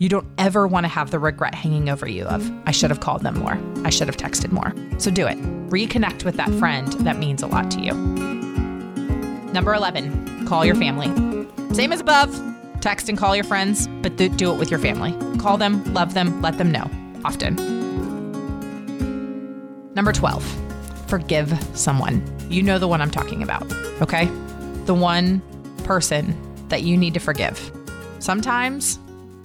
You 0.00 0.08
don't 0.08 0.26
ever 0.38 0.66
want 0.66 0.84
to 0.84 0.88
have 0.88 1.10
the 1.10 1.18
regret 1.18 1.54
hanging 1.54 1.90
over 1.90 2.08
you 2.08 2.24
of, 2.24 2.50
I 2.64 2.70
should 2.70 2.88
have 2.88 3.00
called 3.00 3.20
them 3.20 3.38
more. 3.38 3.60
I 3.84 3.90
should 3.90 4.08
have 4.08 4.16
texted 4.16 4.50
more. 4.50 4.72
So 4.98 5.10
do 5.10 5.26
it. 5.26 5.36
Reconnect 5.68 6.24
with 6.24 6.36
that 6.36 6.48
friend 6.54 6.90
that 7.04 7.18
means 7.18 7.42
a 7.42 7.46
lot 7.46 7.70
to 7.72 7.80
you. 7.82 7.92
Number 9.52 9.74
11, 9.74 10.46
call 10.46 10.64
your 10.64 10.74
family. 10.74 11.08
Same 11.74 11.92
as 11.92 12.00
above, 12.00 12.34
text 12.80 13.10
and 13.10 13.18
call 13.18 13.36
your 13.36 13.44
friends, 13.44 13.88
but 14.00 14.16
do, 14.16 14.24
it 14.30 14.58
with 14.58 14.70
your 14.70 14.80
family. 14.80 15.12
Call 15.38 15.58
them, 15.58 15.84
love 15.92 16.14
them, 16.14 16.40
let 16.40 16.56
them 16.56 16.72
know 16.72 16.90
often. 17.22 17.56
Number 19.92 20.14
12, 20.14 20.42
forgive 21.08 21.52
someone. 21.74 22.24
You 22.48 22.62
know 22.62 22.78
the 22.78 22.88
one 22.88 23.02
I'm 23.02 23.10
talking 23.10 23.42
about, 23.42 23.70
okay? 24.00 24.30
The 24.86 24.94
one 24.94 25.42
person 25.84 26.34
that 26.70 26.84
you 26.84 26.96
need 26.96 27.12
to 27.12 27.20
forgive. 27.20 27.70
Sometimes 28.18 28.98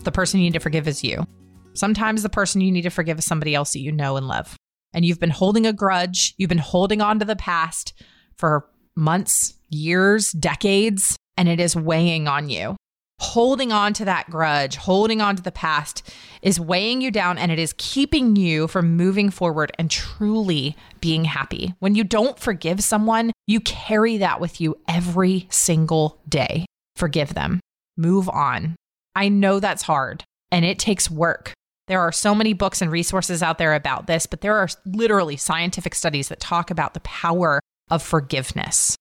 the 0.06 0.12
person 0.12 0.40
you 0.40 0.46
need 0.46 0.54
to 0.54 0.60
forgive 0.60 0.88
is 0.88 1.04
you. 1.04 1.26
Sometimes 1.74 2.24
the 2.24 2.30
person 2.30 2.62
you 2.62 2.72
need 2.72 2.84
to 2.84 2.90
forgive 2.90 3.20
is 3.20 3.26
somebody 3.26 3.54
else 3.54 3.74
that 3.74 3.80
you 3.80 3.92
know 3.92 4.16
and 4.16 4.28
love. 4.28 4.56
And 4.94 5.04
you've 5.04 5.20
been 5.20 5.30
holding 5.30 5.66
a 5.66 5.74
grudge, 5.74 6.34
you've 6.38 6.50
been 6.50 6.58
holding 6.58 7.02
on 7.02 7.20
to 7.20 7.26
the 7.26 7.36
past 7.36 7.94
for 8.38 8.70
months, 8.96 9.56
years, 9.70 10.32
decades, 10.32 11.18
and 11.38 11.50
it 11.50 11.60
is 11.60 11.76
weighing 11.76 12.28
on 12.28 12.50
you. 12.50 12.78
Holding 13.20 13.72
on 13.72 13.94
to 13.94 14.06
that 14.06 14.30
grudge, 14.30 14.76
holding 14.76 15.22
on 15.22 15.36
to 15.38 15.44
the 15.44 15.52
past 15.52 16.10
is 16.42 16.60
weighing 16.60 17.02
you 17.02 17.12
down 17.12 17.38
and 17.38 17.52
it 17.52 17.60
is 17.60 17.74
keeping 17.78 18.36
you 18.36 18.68
from 18.68 18.98
moving 18.98 19.30
forward 19.30 19.72
and 19.80 19.90
truly 19.90 20.76
being 21.00 21.26
happy. 21.26 21.74
When 21.80 21.96
you 21.96 22.04
don't 22.04 22.38
forgive 22.38 22.84
someone, 22.84 23.32
you 23.48 23.62
carry 23.62 24.18
that 24.18 24.42
with 24.42 24.60
you 24.60 24.78
every 24.88 25.48
single 25.50 26.22
day. 26.28 26.66
Forgive 26.98 27.34
them, 27.34 27.62
move 27.98 28.30
on. 28.30 28.76
I 29.16 29.30
know 29.30 29.60
that's 29.60 29.84
hard 29.84 30.24
and 30.52 30.66
it 30.66 30.80
takes 30.80 31.10
work. 31.10 31.54
There 31.88 32.02
are 32.02 32.12
so 32.12 32.34
many 32.34 32.54
books 32.54 32.82
and 32.82 32.92
resources 32.92 33.44
out 33.44 33.58
there 33.58 33.76
about 33.76 34.08
this, 34.08 34.26
but 34.26 34.42
there 34.42 34.58
are 34.58 34.68
literally 34.86 35.38
scientific 35.38 35.94
studies 35.94 36.30
that 36.30 36.40
talk 36.40 36.72
about 36.72 36.94
the 36.94 37.00
power 37.02 37.60
of 37.90 38.02
forgiveness. 38.02 38.98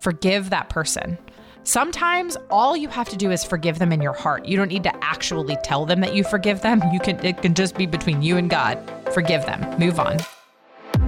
Forgive 0.00 0.50
that 0.50 0.68
person. 0.68 1.16
Sometimes 1.62 2.36
all 2.50 2.76
you 2.76 2.88
have 2.88 3.08
to 3.08 3.16
do 3.16 3.30
is 3.30 3.42
forgive 3.42 3.78
them 3.78 3.90
in 3.90 4.02
your 4.02 4.12
heart. 4.12 4.44
You 4.44 4.58
don't 4.58 4.68
need 4.68 4.82
to 4.82 5.04
actually 5.04 5.56
tell 5.64 5.86
them 5.86 6.00
that 6.02 6.14
you 6.14 6.22
forgive 6.22 6.60
them. 6.60 6.82
You 6.92 7.00
can 7.00 7.24
it 7.24 7.40
can 7.40 7.54
just 7.54 7.74
be 7.74 7.86
between 7.86 8.20
you 8.20 8.36
and 8.36 8.50
God. 8.50 8.78
Forgive 9.14 9.46
them. 9.46 9.78
Move 9.78 9.98
on. 9.98 10.18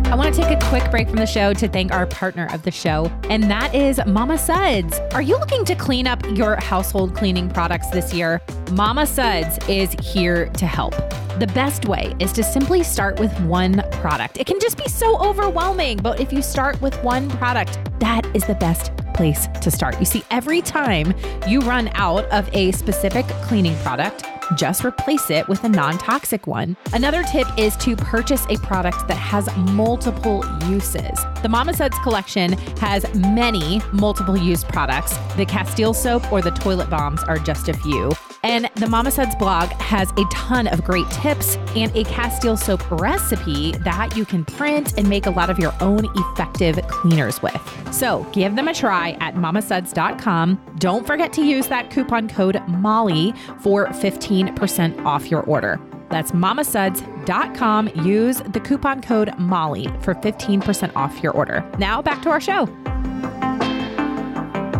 I 0.08 0.14
want 0.14 0.32
to 0.36 0.40
take 0.40 0.56
a 0.56 0.66
quick 0.68 0.88
break 0.92 1.08
from 1.08 1.16
the 1.16 1.26
show 1.26 1.52
to 1.54 1.66
thank 1.66 1.92
our 1.92 2.06
partner 2.06 2.48
of 2.52 2.62
the 2.62 2.70
show, 2.70 3.10
and 3.28 3.42
that 3.50 3.74
is 3.74 4.00
Mama 4.06 4.38
Suds. 4.38 5.00
Are 5.12 5.20
you 5.20 5.36
looking 5.36 5.64
to 5.64 5.74
clean 5.74 6.06
up 6.06 6.24
your 6.36 6.54
household 6.56 7.16
cleaning 7.16 7.50
products 7.50 7.90
this 7.90 8.14
year? 8.14 8.40
Mama 8.70 9.04
Suds 9.04 9.58
is 9.68 9.96
here 10.00 10.46
to 10.50 10.64
help. 10.64 10.94
The 11.40 11.50
best 11.52 11.86
way 11.86 12.14
is 12.20 12.32
to 12.34 12.44
simply 12.44 12.84
start 12.84 13.18
with 13.18 13.36
one 13.40 13.82
product. 13.94 14.38
It 14.38 14.46
can 14.46 14.60
just 14.60 14.78
be 14.78 14.88
so 14.88 15.18
overwhelming, 15.18 15.98
but 15.98 16.20
if 16.20 16.32
you 16.32 16.40
start 16.40 16.80
with 16.80 16.96
one 17.02 17.28
product, 17.28 17.78
that 17.98 18.24
is 18.32 18.44
the 18.44 18.54
best 18.54 18.96
place 19.12 19.48
to 19.60 19.72
start. 19.72 19.98
You 19.98 20.06
see, 20.06 20.22
every 20.30 20.62
time 20.62 21.14
you 21.48 21.60
run 21.62 21.90
out 21.94 22.26
of 22.26 22.48
a 22.54 22.70
specific 22.72 23.26
cleaning 23.42 23.76
product, 23.78 24.24
just 24.54 24.84
replace 24.84 25.30
it 25.30 25.48
with 25.48 25.64
a 25.64 25.68
non 25.68 25.98
toxic 25.98 26.46
one. 26.46 26.76
Another 26.92 27.22
tip 27.24 27.46
is 27.56 27.76
to 27.78 27.96
purchase 27.96 28.46
a 28.48 28.56
product 28.58 29.08
that 29.08 29.16
has 29.16 29.54
multiple 29.56 30.44
uses. 30.68 31.18
The 31.42 31.48
Mama 31.48 31.74
Suds 31.74 31.98
collection 32.02 32.52
has 32.78 33.12
many 33.14 33.80
multiple 33.92 34.36
use 34.36 34.64
products. 34.64 35.16
The 35.36 35.46
Castile 35.46 35.94
soap 35.94 36.32
or 36.32 36.42
the 36.42 36.50
toilet 36.50 36.90
bombs 36.90 37.22
are 37.24 37.38
just 37.38 37.68
a 37.68 37.74
few. 37.74 38.12
And 38.46 38.70
the 38.76 38.86
Mama 38.86 39.10
Suds 39.10 39.34
blog 39.34 39.70
has 39.80 40.12
a 40.12 40.24
ton 40.30 40.68
of 40.68 40.84
great 40.84 41.10
tips 41.10 41.56
and 41.74 41.90
a 41.96 42.04
Castile 42.04 42.56
soap 42.56 42.88
recipe 42.92 43.72
that 43.78 44.16
you 44.16 44.24
can 44.24 44.44
print 44.44 44.96
and 44.96 45.08
make 45.08 45.26
a 45.26 45.30
lot 45.30 45.50
of 45.50 45.58
your 45.58 45.74
own 45.80 46.08
effective 46.14 46.80
cleaners 46.86 47.42
with. 47.42 47.60
So 47.90 48.24
give 48.32 48.54
them 48.54 48.68
a 48.68 48.72
try 48.72 49.16
at 49.20 49.34
mamasuds.com. 49.34 50.76
Don't 50.78 51.04
forget 51.04 51.32
to 51.32 51.42
use 51.44 51.66
that 51.66 51.90
coupon 51.90 52.28
code 52.28 52.62
MOLLY 52.68 53.34
for 53.62 53.86
15% 53.86 55.04
off 55.04 55.28
your 55.28 55.42
order. 55.42 55.80
That's 56.10 56.30
mamasuds.com. 56.30 57.88
Use 58.04 58.36
the 58.36 58.60
coupon 58.60 59.02
code 59.02 59.36
MOLLY 59.40 59.88
for 60.02 60.14
15% 60.14 60.94
off 60.94 61.20
your 61.20 61.32
order. 61.32 61.68
Now 61.80 62.00
back 62.00 62.22
to 62.22 62.30
our 62.30 62.40
show. 62.40 62.66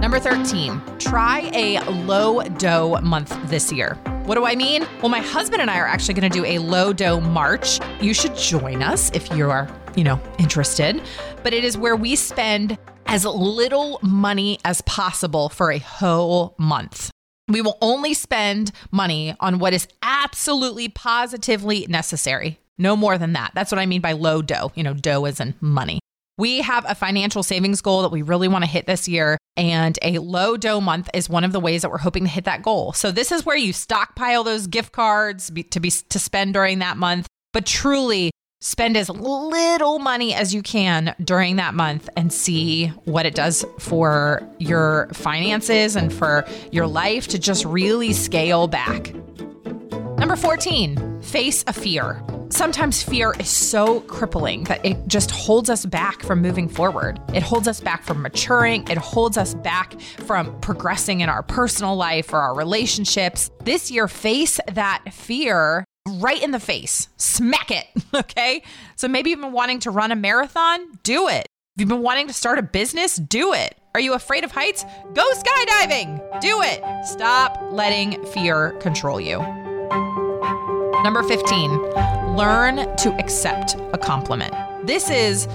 Number 0.06 0.20
13, 0.20 0.80
try 1.00 1.50
a 1.52 1.80
low 1.90 2.40
dough 2.40 3.00
month 3.02 3.36
this 3.50 3.72
year. 3.72 3.94
What 4.24 4.36
do 4.36 4.46
I 4.46 4.54
mean? 4.54 4.86
Well, 5.02 5.08
my 5.08 5.18
husband 5.18 5.60
and 5.60 5.68
I 5.68 5.80
are 5.80 5.86
actually 5.88 6.14
going 6.14 6.30
to 6.30 6.38
do 6.38 6.44
a 6.44 6.60
low 6.60 6.92
dough 6.92 7.18
march. 7.18 7.80
You 8.00 8.14
should 8.14 8.36
join 8.36 8.84
us 8.84 9.10
if 9.14 9.28
you 9.32 9.50
are, 9.50 9.68
you 9.96 10.04
know, 10.04 10.20
interested. 10.38 11.02
But 11.42 11.54
it 11.54 11.64
is 11.64 11.76
where 11.76 11.96
we 11.96 12.14
spend 12.14 12.78
as 13.06 13.24
little 13.24 13.98
money 14.00 14.60
as 14.64 14.80
possible 14.82 15.48
for 15.48 15.72
a 15.72 15.78
whole 15.78 16.54
month. 16.56 17.10
We 17.48 17.60
will 17.60 17.76
only 17.82 18.14
spend 18.14 18.70
money 18.92 19.34
on 19.40 19.58
what 19.58 19.72
is 19.72 19.88
absolutely 20.04 20.88
positively 20.88 21.84
necessary. 21.88 22.60
No 22.78 22.94
more 22.94 23.18
than 23.18 23.32
that. 23.32 23.50
That's 23.56 23.72
what 23.72 23.80
I 23.80 23.86
mean 23.86 24.02
by 24.02 24.12
low 24.12 24.40
dough. 24.40 24.70
You 24.76 24.84
know, 24.84 24.94
dough 24.94 25.26
isn't 25.26 25.60
money. 25.60 25.98
We 26.38 26.58
have 26.58 26.84
a 26.86 26.94
financial 26.94 27.42
savings 27.42 27.80
goal 27.80 28.02
that 28.02 28.10
we 28.10 28.20
really 28.20 28.46
want 28.46 28.62
to 28.62 28.70
hit 28.70 28.86
this 28.86 29.08
year, 29.08 29.38
and 29.56 29.98
a 30.02 30.18
low 30.18 30.58
dough 30.58 30.82
month 30.82 31.08
is 31.14 31.30
one 31.30 31.44
of 31.44 31.52
the 31.52 31.60
ways 31.60 31.80
that 31.80 31.90
we're 31.90 31.96
hoping 31.96 32.24
to 32.24 32.28
hit 32.28 32.44
that 32.44 32.62
goal. 32.62 32.92
So 32.92 33.10
this 33.10 33.32
is 33.32 33.46
where 33.46 33.56
you 33.56 33.72
stockpile 33.72 34.44
those 34.44 34.66
gift 34.66 34.92
cards 34.92 35.50
to 35.70 35.80
be 35.80 35.90
to 35.90 36.18
spend 36.18 36.52
during 36.52 36.80
that 36.80 36.98
month, 36.98 37.26
but 37.54 37.64
truly 37.64 38.30
spend 38.60 38.98
as 38.98 39.08
little 39.08 39.98
money 39.98 40.34
as 40.34 40.52
you 40.52 40.60
can 40.60 41.14
during 41.24 41.56
that 41.56 41.74
month 41.74 42.08
and 42.16 42.30
see 42.30 42.88
what 43.04 43.24
it 43.24 43.34
does 43.34 43.64
for 43.78 44.46
your 44.58 45.08
finances 45.14 45.96
and 45.96 46.12
for 46.12 46.46
your 46.70 46.86
life 46.86 47.28
to 47.28 47.38
just 47.38 47.64
really 47.64 48.12
scale 48.12 48.66
back. 48.66 49.14
Number 50.18 50.36
14, 50.36 51.22
face 51.22 51.64
a 51.66 51.72
fear. 51.72 52.22
Sometimes 52.48 53.02
fear 53.02 53.34
is 53.40 53.48
so 53.48 54.00
crippling 54.02 54.64
that 54.64 54.84
it 54.84 54.96
just 55.08 55.30
holds 55.30 55.68
us 55.68 55.84
back 55.84 56.22
from 56.22 56.40
moving 56.40 56.68
forward. 56.68 57.20
It 57.34 57.42
holds 57.42 57.66
us 57.66 57.80
back 57.80 58.04
from 58.04 58.22
maturing. 58.22 58.86
It 58.88 58.98
holds 58.98 59.36
us 59.36 59.54
back 59.54 60.00
from 60.00 60.58
progressing 60.60 61.20
in 61.22 61.28
our 61.28 61.42
personal 61.42 61.96
life 61.96 62.32
or 62.32 62.38
our 62.38 62.54
relationships. 62.54 63.50
This 63.64 63.90
year, 63.90 64.06
face 64.06 64.60
that 64.72 65.02
fear 65.12 65.84
right 66.08 66.40
in 66.40 66.52
the 66.52 66.60
face. 66.60 67.08
Smack 67.16 67.70
it. 67.70 67.86
Okay. 68.14 68.62
So 68.94 69.08
maybe 69.08 69.28
you've 69.28 69.42
been 69.42 69.52
wanting 69.52 69.80
to 69.80 69.90
run 69.90 70.10
a 70.10 70.16
marathon, 70.16 70.80
do 71.02 71.28
it. 71.28 71.46
If 71.74 71.80
you've 71.80 71.88
been 71.88 72.00
wanting 72.00 72.28
to 72.28 72.32
start 72.32 72.58
a 72.58 72.62
business, 72.62 73.16
do 73.16 73.52
it. 73.52 73.76
Are 73.92 74.00
you 74.00 74.14
afraid 74.14 74.42
of 74.42 74.52
heights? 74.52 74.84
Go 75.12 75.22
skydiving. 75.34 76.40
Do 76.40 76.62
it. 76.62 76.82
Stop 77.04 77.58
letting 77.72 78.24
fear 78.26 78.70
control 78.80 79.20
you. 79.20 79.38
Number 81.02 81.22
15, 81.22 81.70
learn 82.36 82.94
to 82.96 83.12
accept 83.18 83.76
a 83.92 83.98
compliment. 83.98 84.54
This 84.86 85.10
is, 85.10 85.48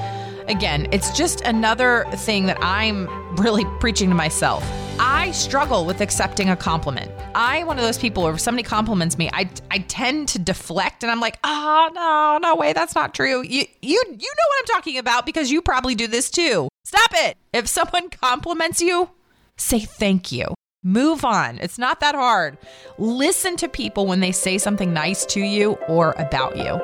again, 0.48 0.88
it's 0.92 1.16
just 1.16 1.42
another 1.42 2.06
thing 2.12 2.48
that 2.48 2.58
I'm 2.62 3.08
really 3.36 3.66
preaching 3.80 4.10
to 4.10 4.16
myself. 4.16 4.64
I 5.00 5.32
struggle 5.32 5.86
with 5.86 6.02
accepting 6.02 6.50
a 6.50 6.56
compliment. 6.56 7.12
I'm 7.34 7.68
one 7.68 7.78
of 7.78 7.84
those 7.84 7.98
people 7.98 8.24
where 8.24 8.34
if 8.34 8.40
somebody 8.40 8.64
compliments 8.64 9.18
me, 9.18 9.30
I, 9.32 9.50
I 9.70 9.80
tend 9.80 10.28
to 10.30 10.40
deflect 10.40 11.04
and 11.04 11.12
I'm 11.12 11.20
like, 11.20 11.38
oh, 11.44 11.90
no, 11.94 12.40
no 12.42 12.56
way, 12.56 12.74
that's 12.74 12.96
not 12.96 13.14
true. 13.14 13.42
You, 13.42 13.66
you, 13.82 14.04
you 14.10 14.34
know 14.34 14.48
what 14.48 14.60
I'm 14.60 14.66
talking 14.66 14.98
about 14.98 15.26
because 15.26 15.52
you 15.52 15.62
probably 15.62 15.96
do 15.96 16.08
this 16.08 16.30
too. 16.30 16.68
Stop 16.84 17.12
it. 17.14 17.38
If 17.54 17.68
someone 17.68 18.10
compliments 18.10 18.82
you, 18.82 19.10
say 19.56 19.80
thank 19.80 20.32
you. 20.32 20.54
Move 20.84 21.24
on. 21.24 21.60
It's 21.60 21.78
not 21.78 22.00
that 22.00 22.16
hard. 22.16 22.58
Listen 22.98 23.56
to 23.58 23.70
people 23.70 24.08
when 24.08 24.20
they 24.20 24.32
say 24.32 24.58
something 24.58 24.92
nice 24.92 25.28
to 25.28 25.40
you 25.40 25.74
or 25.88 26.14
about 26.14 26.58
you. 26.58 26.82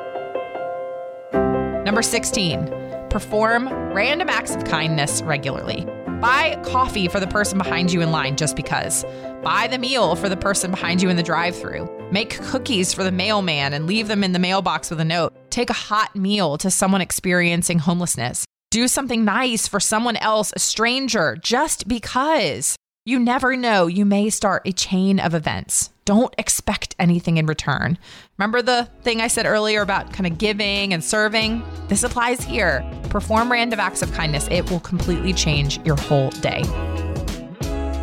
Number 1.83 2.03
16, 2.03 2.67
perform 3.09 3.67
random 3.93 4.29
acts 4.29 4.55
of 4.55 4.65
kindness 4.65 5.23
regularly. 5.23 5.87
Buy 6.21 6.61
coffee 6.63 7.07
for 7.07 7.19
the 7.19 7.25
person 7.25 7.57
behind 7.57 7.91
you 7.91 8.01
in 8.01 8.11
line 8.11 8.35
just 8.35 8.55
because. 8.55 9.03
Buy 9.41 9.67
the 9.67 9.79
meal 9.79 10.15
for 10.15 10.29
the 10.29 10.37
person 10.37 10.69
behind 10.69 11.01
you 11.01 11.09
in 11.09 11.17
the 11.17 11.23
drive 11.23 11.55
through. 11.55 11.89
Make 12.11 12.39
cookies 12.39 12.93
for 12.93 13.03
the 13.03 13.11
mailman 13.11 13.73
and 13.73 13.87
leave 13.87 14.07
them 14.07 14.23
in 14.23 14.31
the 14.31 14.37
mailbox 14.37 14.91
with 14.91 14.99
a 14.99 15.05
note. 15.05 15.33
Take 15.49 15.71
a 15.71 15.73
hot 15.73 16.15
meal 16.15 16.59
to 16.59 16.69
someone 16.69 17.01
experiencing 17.01 17.79
homelessness. 17.79 18.45
Do 18.69 18.87
something 18.87 19.25
nice 19.25 19.67
for 19.67 19.79
someone 19.79 20.17
else, 20.17 20.53
a 20.55 20.59
stranger, 20.59 21.35
just 21.41 21.87
because. 21.87 22.75
You 23.07 23.19
never 23.19 23.55
know. 23.55 23.87
You 23.87 24.03
may 24.03 24.29
start 24.29 24.67
a 24.67 24.73
chain 24.73 25.21
of 25.21 25.33
events. 25.33 25.91
Don't 26.03 26.35
expect 26.37 26.93
anything 26.99 27.37
in 27.37 27.45
return. 27.45 27.97
Remember 28.37 28.61
the 28.61 28.89
thing 29.01 29.21
I 29.21 29.29
said 29.29 29.45
earlier 29.45 29.81
about 29.81 30.11
kind 30.11 30.27
of 30.27 30.37
giving 30.37 30.91
and 30.91 31.01
serving? 31.01 31.63
This 31.87 32.03
applies 32.03 32.43
here. 32.43 32.85
Perform 33.09 33.49
random 33.49 33.79
acts 33.79 34.01
of 34.01 34.11
kindness, 34.11 34.49
it 34.51 34.69
will 34.69 34.81
completely 34.81 35.31
change 35.31 35.79
your 35.85 35.95
whole 35.95 36.31
day. 36.41 36.63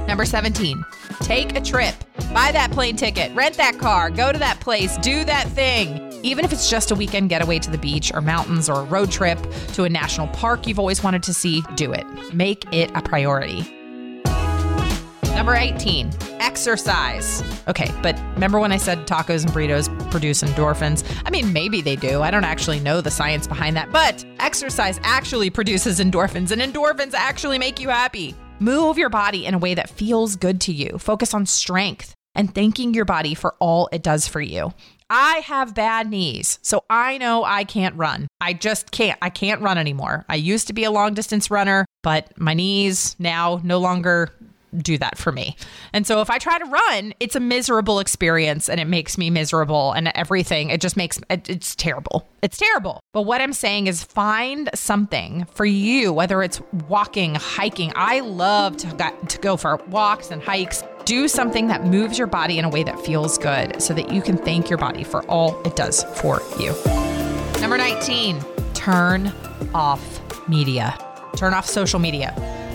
Number 0.08 0.24
17, 0.24 0.82
take 1.20 1.54
a 1.54 1.60
trip. 1.60 1.94
Buy 2.32 2.50
that 2.52 2.70
plane 2.70 2.96
ticket, 2.96 3.30
rent 3.34 3.58
that 3.58 3.78
car, 3.78 4.08
go 4.08 4.32
to 4.32 4.38
that 4.38 4.58
place, 4.60 4.96
do 4.96 5.22
that 5.26 5.46
thing. 5.48 6.18
Even 6.22 6.46
if 6.46 6.52
it's 6.52 6.70
just 6.70 6.92
a 6.92 6.94
weekend 6.94 7.28
getaway 7.28 7.58
to 7.58 7.70
the 7.70 7.76
beach 7.76 8.10
or 8.14 8.22
mountains 8.22 8.70
or 8.70 8.80
a 8.80 8.84
road 8.84 9.10
trip 9.10 9.38
to 9.74 9.84
a 9.84 9.88
national 9.90 10.28
park 10.28 10.66
you've 10.66 10.78
always 10.78 11.02
wanted 11.02 11.22
to 11.24 11.34
see, 11.34 11.62
do 11.74 11.92
it. 11.92 12.06
Make 12.32 12.64
it 12.72 12.90
a 12.94 13.02
priority. 13.02 13.70
Number 15.34 15.56
18, 15.56 16.10
exercise. 16.38 17.42
Okay, 17.66 17.90
but 18.02 18.18
remember 18.34 18.60
when 18.60 18.70
I 18.70 18.76
said 18.76 19.06
tacos 19.06 19.42
and 19.42 19.52
burritos 19.52 19.90
produce 20.10 20.42
endorphins? 20.42 21.04
I 21.26 21.30
mean, 21.30 21.52
maybe 21.52 21.80
they 21.80 21.96
do. 21.96 22.22
I 22.22 22.30
don't 22.30 22.44
actually 22.44 22.78
know 22.78 23.00
the 23.00 23.10
science 23.10 23.46
behind 23.46 23.76
that, 23.76 23.90
but 23.90 24.24
exercise 24.38 25.00
actually 25.02 25.50
produces 25.50 25.98
endorphins, 25.98 26.52
and 26.52 26.62
endorphins 26.62 27.14
actually 27.14 27.58
make 27.58 27.80
you 27.80 27.88
happy. 27.88 28.34
Move 28.60 28.96
your 28.96 29.10
body 29.10 29.44
in 29.44 29.54
a 29.54 29.58
way 29.58 29.74
that 29.74 29.90
feels 29.90 30.36
good 30.36 30.60
to 30.62 30.72
you. 30.72 30.98
Focus 30.98 31.34
on 31.34 31.46
strength 31.46 32.14
and 32.36 32.54
thanking 32.54 32.94
your 32.94 33.04
body 33.04 33.34
for 33.34 33.54
all 33.58 33.88
it 33.92 34.02
does 34.02 34.28
for 34.28 34.40
you. 34.40 34.72
I 35.10 35.38
have 35.44 35.74
bad 35.74 36.08
knees, 36.08 36.58
so 36.62 36.84
I 36.88 37.18
know 37.18 37.44
I 37.44 37.64
can't 37.64 37.96
run. 37.96 38.28
I 38.40 38.52
just 38.52 38.92
can't. 38.92 39.18
I 39.20 39.30
can't 39.30 39.60
run 39.60 39.78
anymore. 39.78 40.24
I 40.28 40.36
used 40.36 40.68
to 40.68 40.72
be 40.72 40.84
a 40.84 40.90
long 40.90 41.12
distance 41.14 41.50
runner, 41.50 41.84
but 42.02 42.38
my 42.38 42.54
knees 42.54 43.16
now 43.18 43.60
no 43.64 43.78
longer 43.78 44.32
do 44.78 44.98
that 44.98 45.18
for 45.18 45.32
me. 45.32 45.56
And 45.92 46.06
so 46.06 46.20
if 46.20 46.30
I 46.30 46.38
try 46.38 46.58
to 46.58 46.64
run, 46.64 47.14
it's 47.20 47.36
a 47.36 47.40
miserable 47.40 47.98
experience 47.98 48.68
and 48.68 48.80
it 48.80 48.86
makes 48.86 49.16
me 49.16 49.30
miserable 49.30 49.92
and 49.92 50.10
everything. 50.14 50.70
It 50.70 50.80
just 50.80 50.96
makes 50.96 51.20
it, 51.30 51.48
it's 51.48 51.74
terrible. 51.74 52.28
It's 52.42 52.58
terrible. 52.58 53.00
But 53.12 53.22
what 53.22 53.40
I'm 53.40 53.52
saying 53.52 53.86
is 53.86 54.02
find 54.02 54.70
something 54.74 55.46
for 55.52 55.64
you, 55.64 56.12
whether 56.12 56.42
it's 56.42 56.60
walking, 56.88 57.34
hiking. 57.36 57.92
I 57.94 58.20
love 58.20 58.76
to, 58.78 59.14
to 59.28 59.38
go 59.38 59.56
for 59.56 59.76
walks 59.88 60.30
and 60.30 60.42
hikes. 60.42 60.82
Do 61.04 61.28
something 61.28 61.68
that 61.68 61.86
moves 61.86 62.18
your 62.18 62.26
body 62.26 62.58
in 62.58 62.64
a 62.64 62.68
way 62.68 62.82
that 62.82 62.98
feels 63.00 63.36
good 63.38 63.80
so 63.80 63.92
that 63.94 64.10
you 64.10 64.22
can 64.22 64.36
thank 64.38 64.70
your 64.70 64.78
body 64.78 65.04
for 65.04 65.22
all 65.30 65.60
it 65.62 65.76
does 65.76 66.04
for 66.04 66.40
you. 66.58 66.74
Number 67.60 67.76
19, 67.76 68.42
turn 68.72 69.32
off 69.74 70.20
media. 70.48 70.98
Turn 71.36 71.52
off 71.52 71.66
social 71.66 71.98
media 71.98 72.32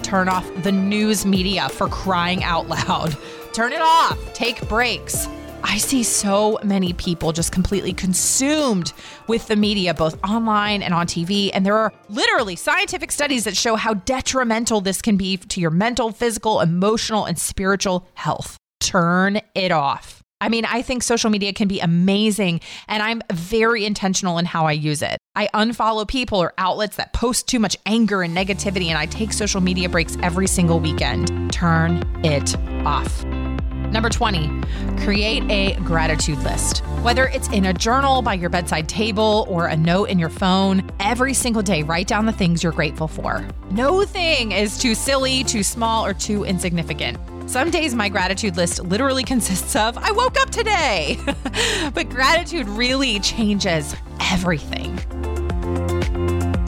turn 0.09 0.27
off 0.27 0.51
the 0.63 0.71
news 0.71 1.23
media 1.23 1.69
for 1.69 1.87
crying 1.87 2.43
out 2.43 2.67
loud. 2.67 3.15
Turn 3.53 3.71
it 3.73 3.81
off. 3.81 4.17
Take 4.33 4.67
breaks. 4.67 5.27
I 5.63 5.77
see 5.77 6.01
so 6.01 6.57
many 6.63 6.93
people 6.93 7.31
just 7.31 7.51
completely 7.51 7.93
consumed 7.93 8.91
with 9.27 9.47
the 9.47 9.55
media, 9.55 9.93
both 9.93 10.17
online 10.23 10.81
and 10.81 10.95
on 10.95 11.05
TV. 11.05 11.51
And 11.53 11.63
there 11.63 11.77
are 11.77 11.93
literally 12.09 12.55
scientific 12.55 13.11
studies 13.11 13.43
that 13.43 13.55
show 13.55 13.75
how 13.75 13.93
detrimental 13.93 14.81
this 14.81 14.99
can 14.99 15.15
be 15.15 15.37
to 15.37 15.61
your 15.61 15.69
mental, 15.69 16.11
physical, 16.11 16.59
emotional, 16.59 17.25
and 17.25 17.37
spiritual 17.37 18.07
health. 18.15 18.57
Turn 18.79 19.41
it 19.53 19.71
off. 19.71 20.23
I 20.41 20.47
mean, 20.47 20.63
I 20.63 20.81
think 20.81 21.03
social 21.03 21.29
media 21.29 21.51
can 21.51 21.67
be 21.67 21.81
amazing, 21.81 22.61
and 22.87 23.03
I'm 23.03 23.21
very 23.31 23.85
intentional 23.85 24.37
in 24.37 24.45
how 24.45 24.65
I 24.65 24.71
use 24.71 25.01
it. 25.01 25.17
I 25.35 25.49
unfollow 25.53 26.07
people 26.07 26.39
or 26.39 26.53
outlets 26.57 26.95
that 26.95 27.11
post 27.11 27.47
too 27.47 27.59
much 27.59 27.75
anger 27.85 28.23
and 28.23 28.35
negativity, 28.35 28.87
and 28.87 28.97
I 28.97 29.05
take 29.05 29.33
social 29.33 29.59
media 29.59 29.89
breaks 29.89 30.17
every 30.23 30.47
single 30.47 30.79
weekend. 30.79 31.51
Turn 31.51 32.03
it 32.23 32.55
off. 32.85 33.25
Number 33.25 34.07
20, 34.07 34.49
create 35.03 35.43
a 35.49 35.73
gratitude 35.81 36.37
list. 36.39 36.85
Whether 37.01 37.27
it's 37.27 37.49
in 37.49 37.65
a 37.65 37.73
journal 37.73 38.21
by 38.21 38.35
your 38.35 38.49
bedside 38.49 38.87
table 38.87 39.45
or 39.49 39.67
a 39.67 39.75
note 39.75 40.05
in 40.05 40.19
your 40.19 40.29
phone, 40.29 40.89
every 41.01 41.33
single 41.33 41.63
day 41.63 41.83
write 41.83 42.07
down 42.07 42.25
the 42.25 42.31
things 42.31 42.63
you're 42.63 42.71
grateful 42.71 43.09
for. 43.09 43.45
No 43.71 44.05
thing 44.05 44.53
is 44.53 44.77
too 44.77 44.95
silly, 44.95 45.43
too 45.43 45.63
small, 45.63 46.05
or 46.05 46.13
too 46.13 46.45
insignificant. 46.45 47.17
Some 47.49 47.71
days 47.71 47.95
my 47.95 48.09
gratitude 48.09 48.57
list 48.57 48.83
literally 48.83 49.23
consists 49.23 49.75
of 49.75 49.97
I 49.97 50.11
woke 50.11 50.39
up 50.39 50.51
today. 50.51 51.17
but 51.95 52.07
gratitude 52.07 52.69
really 52.69 53.19
changes 53.21 53.95
everything. 54.31 54.93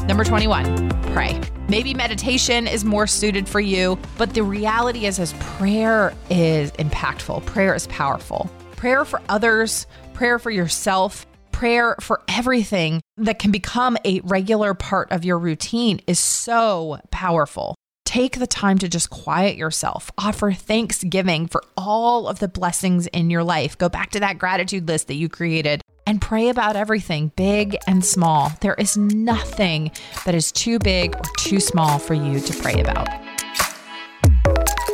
Number 0.07 0.23
21, 0.23 0.89
pray. 1.13 1.39
Maybe 1.69 1.93
meditation 1.93 2.65
is 2.65 2.83
more 2.83 3.05
suited 3.05 3.47
for 3.47 3.59
you, 3.59 3.99
but 4.17 4.33
the 4.33 4.41
reality 4.41 5.05
is 5.05 5.19
is 5.19 5.33
prayer 5.33 6.15
is 6.31 6.71
impactful. 6.71 7.45
Prayer 7.45 7.75
is 7.75 7.85
powerful. 7.85 8.49
Prayer 8.75 9.05
for 9.05 9.21
others, 9.29 9.85
prayer 10.13 10.39
for 10.39 10.49
yourself, 10.49 11.27
prayer 11.51 11.95
for 12.01 12.23
everything 12.27 13.01
that 13.17 13.37
can 13.37 13.51
become 13.51 13.99
a 14.03 14.19
regular 14.21 14.73
part 14.73 15.11
of 15.11 15.23
your 15.23 15.37
routine 15.37 16.01
is 16.07 16.17
so 16.17 16.99
powerful. 17.11 17.75
Take 18.11 18.39
the 18.39 18.45
time 18.45 18.77
to 18.79 18.89
just 18.89 19.09
quiet 19.09 19.55
yourself. 19.55 20.11
Offer 20.17 20.51
thanksgiving 20.51 21.47
for 21.47 21.63
all 21.77 22.27
of 22.27 22.39
the 22.39 22.49
blessings 22.49 23.07
in 23.07 23.29
your 23.29 23.41
life. 23.41 23.77
Go 23.77 23.87
back 23.87 24.11
to 24.11 24.19
that 24.19 24.37
gratitude 24.37 24.85
list 24.85 25.07
that 25.07 25.13
you 25.13 25.29
created 25.29 25.81
and 26.05 26.21
pray 26.21 26.49
about 26.49 26.75
everything, 26.75 27.31
big 27.37 27.77
and 27.87 28.03
small. 28.03 28.51
There 28.59 28.73
is 28.73 28.97
nothing 28.97 29.91
that 30.25 30.35
is 30.35 30.51
too 30.51 30.77
big 30.77 31.15
or 31.15 31.23
too 31.37 31.61
small 31.61 31.99
for 31.99 32.13
you 32.13 32.41
to 32.41 32.61
pray 32.61 32.81
about. 32.81 33.07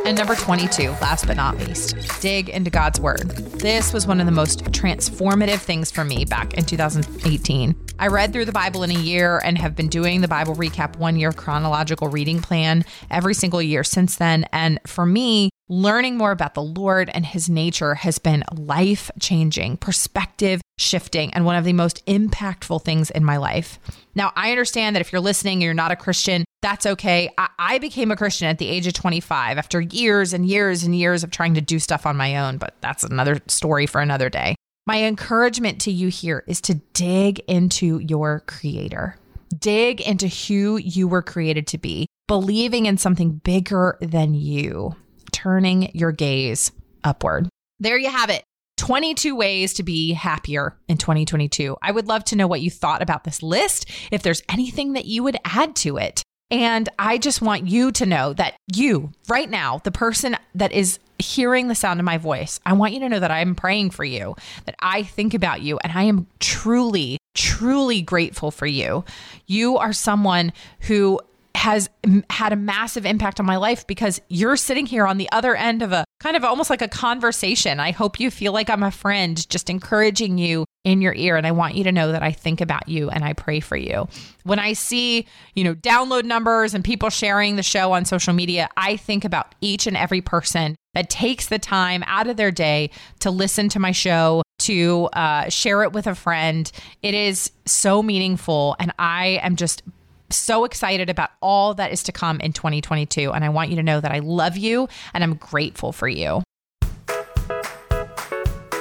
And 0.04 0.16
number 0.16 0.34
22, 0.34 0.90
last 1.02 1.26
but 1.26 1.36
not 1.36 1.58
least, 1.58 1.96
dig 2.20 2.48
into 2.48 2.70
God's 2.70 3.00
word. 3.00 3.28
This 3.58 3.92
was 3.92 4.06
one 4.06 4.20
of 4.20 4.26
the 4.26 4.32
most 4.32 4.64
transformative 4.66 5.58
things 5.58 5.90
for 5.90 6.04
me 6.04 6.24
back 6.24 6.54
in 6.54 6.64
2018. 6.64 7.74
I 7.98 8.06
read 8.06 8.32
through 8.32 8.46
the 8.46 8.52
Bible 8.52 8.82
in 8.84 8.90
a 8.90 8.98
year 8.98 9.40
and 9.44 9.58
have 9.58 9.76
been 9.76 9.88
doing 9.88 10.20
the 10.20 10.28
Bible 10.28 10.54
recap 10.54 10.96
one 10.96 11.16
year 11.16 11.32
chronological 11.32 12.08
reading 12.08 12.40
plan 12.40 12.84
every 13.10 13.34
single 13.34 13.60
year 13.60 13.84
since 13.84 14.16
then. 14.16 14.46
And 14.52 14.80
for 14.86 15.04
me, 15.04 15.50
learning 15.68 16.16
more 16.16 16.30
about 16.30 16.54
the 16.54 16.62
Lord 16.62 17.10
and 17.12 17.26
his 17.26 17.50
nature 17.50 17.96
has 17.96 18.18
been 18.18 18.44
life 18.54 19.10
changing, 19.20 19.76
perspective 19.78 20.60
shifting, 20.78 21.34
and 21.34 21.44
one 21.44 21.56
of 21.56 21.64
the 21.64 21.72
most 21.72 22.04
impactful 22.06 22.82
things 22.84 23.10
in 23.10 23.24
my 23.24 23.36
life. 23.36 23.78
Now, 24.14 24.32
I 24.36 24.50
understand 24.50 24.96
that 24.96 25.00
if 25.00 25.12
you're 25.12 25.20
listening 25.20 25.54
and 25.54 25.62
you're 25.62 25.74
not 25.74 25.92
a 25.92 25.96
Christian, 25.96 26.44
that's 26.62 26.86
okay. 26.86 27.30
I-, 27.38 27.48
I, 27.58 27.78
became 27.78 28.10
a 28.10 28.16
Christian 28.16 28.48
at 28.48 28.58
the 28.58 28.68
age 28.68 28.86
of 28.86 28.92
25 28.94 29.58
after 29.58 29.80
years 29.80 30.32
and 30.32 30.46
years 30.46 30.82
and 30.82 30.94
years 30.94 31.22
of 31.22 31.30
trying 31.30 31.54
to 31.54 31.60
do 31.60 31.78
stuff 31.78 32.06
on 32.06 32.16
my 32.16 32.36
own, 32.36 32.58
but 32.58 32.74
that's 32.80 33.04
another 33.04 33.40
story 33.46 33.86
for 33.86 34.00
another 34.00 34.28
day. 34.28 34.54
My 34.86 35.04
encouragement 35.04 35.82
to 35.82 35.92
you 35.92 36.08
here 36.08 36.44
is 36.46 36.60
to 36.62 36.74
dig 36.94 37.40
into 37.40 37.98
your 37.98 38.40
creator. 38.46 39.16
Dig 39.58 40.00
into 40.00 40.28
who 40.28 40.76
you 40.78 41.08
were 41.08 41.22
created 41.22 41.66
to 41.68 41.78
be, 41.78 42.06
believing 42.26 42.86
in 42.86 42.96
something 42.96 43.32
bigger 43.32 43.98
than 44.00 44.34
you, 44.34 44.96
turning 45.32 45.90
your 45.94 46.12
gaze 46.12 46.72
upward. 47.04 47.48
There 47.78 47.98
you 47.98 48.10
have 48.10 48.30
it. 48.30 48.44
22 48.78 49.34
ways 49.34 49.74
to 49.74 49.82
be 49.82 50.12
happier 50.12 50.78
in 50.88 50.96
2022. 50.96 51.76
I 51.82 51.90
would 51.90 52.06
love 52.06 52.24
to 52.24 52.36
know 52.36 52.46
what 52.46 52.60
you 52.60 52.70
thought 52.70 53.02
about 53.02 53.24
this 53.24 53.42
list, 53.42 53.90
if 54.10 54.22
there's 54.22 54.42
anything 54.48 54.94
that 54.94 55.04
you 55.04 55.22
would 55.22 55.36
add 55.44 55.76
to 55.76 55.98
it. 55.98 56.22
And 56.50 56.88
I 56.98 57.18
just 57.18 57.42
want 57.42 57.68
you 57.68 57.92
to 57.92 58.06
know 58.06 58.32
that 58.32 58.54
you, 58.74 59.12
right 59.28 59.50
now, 59.50 59.80
the 59.84 59.90
person 59.90 60.36
that 60.54 60.72
is 60.72 60.98
hearing 61.18 61.68
the 61.68 61.74
sound 61.74 62.00
of 62.00 62.06
my 62.06 62.16
voice, 62.16 62.58
I 62.64 62.72
want 62.72 62.94
you 62.94 63.00
to 63.00 63.08
know 63.08 63.20
that 63.20 63.30
I'm 63.30 63.54
praying 63.54 63.90
for 63.90 64.04
you, 64.04 64.34
that 64.64 64.76
I 64.80 65.02
think 65.02 65.34
about 65.34 65.60
you, 65.60 65.78
and 65.84 65.92
I 65.92 66.04
am 66.04 66.26
truly, 66.40 67.18
truly 67.34 68.00
grateful 68.00 68.50
for 68.50 68.66
you. 68.66 69.04
You 69.46 69.76
are 69.76 69.92
someone 69.92 70.52
who 70.80 71.20
has 71.58 71.90
had 72.30 72.52
a 72.52 72.56
massive 72.56 73.04
impact 73.04 73.40
on 73.40 73.46
my 73.46 73.56
life 73.56 73.84
because 73.88 74.20
you're 74.28 74.56
sitting 74.56 74.86
here 74.86 75.04
on 75.04 75.18
the 75.18 75.28
other 75.32 75.56
end 75.56 75.82
of 75.82 75.90
a 75.90 76.04
kind 76.20 76.36
of 76.36 76.44
almost 76.44 76.70
like 76.70 76.82
a 76.82 76.88
conversation. 76.88 77.80
I 77.80 77.90
hope 77.90 78.20
you 78.20 78.30
feel 78.30 78.52
like 78.52 78.70
I'm 78.70 78.84
a 78.84 78.92
friend 78.92 79.48
just 79.50 79.68
encouraging 79.68 80.38
you 80.38 80.64
in 80.84 81.02
your 81.02 81.14
ear 81.14 81.36
and 81.36 81.48
I 81.48 81.50
want 81.50 81.74
you 81.74 81.82
to 81.82 81.90
know 81.90 82.12
that 82.12 82.22
I 82.22 82.30
think 82.30 82.60
about 82.60 82.88
you 82.88 83.10
and 83.10 83.24
I 83.24 83.32
pray 83.32 83.58
for 83.58 83.76
you. 83.76 84.06
When 84.44 84.60
I 84.60 84.72
see, 84.72 85.26
you 85.54 85.64
know, 85.64 85.74
download 85.74 86.22
numbers 86.22 86.74
and 86.74 86.84
people 86.84 87.10
sharing 87.10 87.56
the 87.56 87.64
show 87.64 87.90
on 87.90 88.04
social 88.04 88.32
media, 88.32 88.68
I 88.76 88.96
think 88.96 89.24
about 89.24 89.56
each 89.60 89.88
and 89.88 89.96
every 89.96 90.20
person 90.20 90.76
that 90.94 91.10
takes 91.10 91.48
the 91.48 91.58
time 91.58 92.04
out 92.06 92.28
of 92.28 92.36
their 92.36 92.52
day 92.52 92.90
to 93.18 93.32
listen 93.32 93.68
to 93.70 93.80
my 93.80 93.90
show, 93.90 94.42
to 94.60 95.08
uh, 95.12 95.48
share 95.48 95.82
it 95.82 95.92
with 95.92 96.06
a 96.06 96.14
friend. 96.14 96.70
It 97.02 97.14
is 97.14 97.50
so 97.66 98.00
meaningful 98.00 98.76
and 98.78 98.92
I 98.96 99.40
am 99.42 99.56
just 99.56 99.82
so 100.30 100.64
excited 100.64 101.10
about 101.10 101.30
all 101.40 101.74
that 101.74 101.92
is 101.92 102.02
to 102.04 102.12
come 102.12 102.40
in 102.40 102.52
2022. 102.52 103.32
And 103.32 103.44
I 103.44 103.48
want 103.48 103.70
you 103.70 103.76
to 103.76 103.82
know 103.82 104.00
that 104.00 104.12
I 104.12 104.18
love 104.20 104.56
you 104.56 104.88
and 105.14 105.24
I'm 105.24 105.34
grateful 105.34 105.92
for 105.92 106.08
you. 106.08 106.42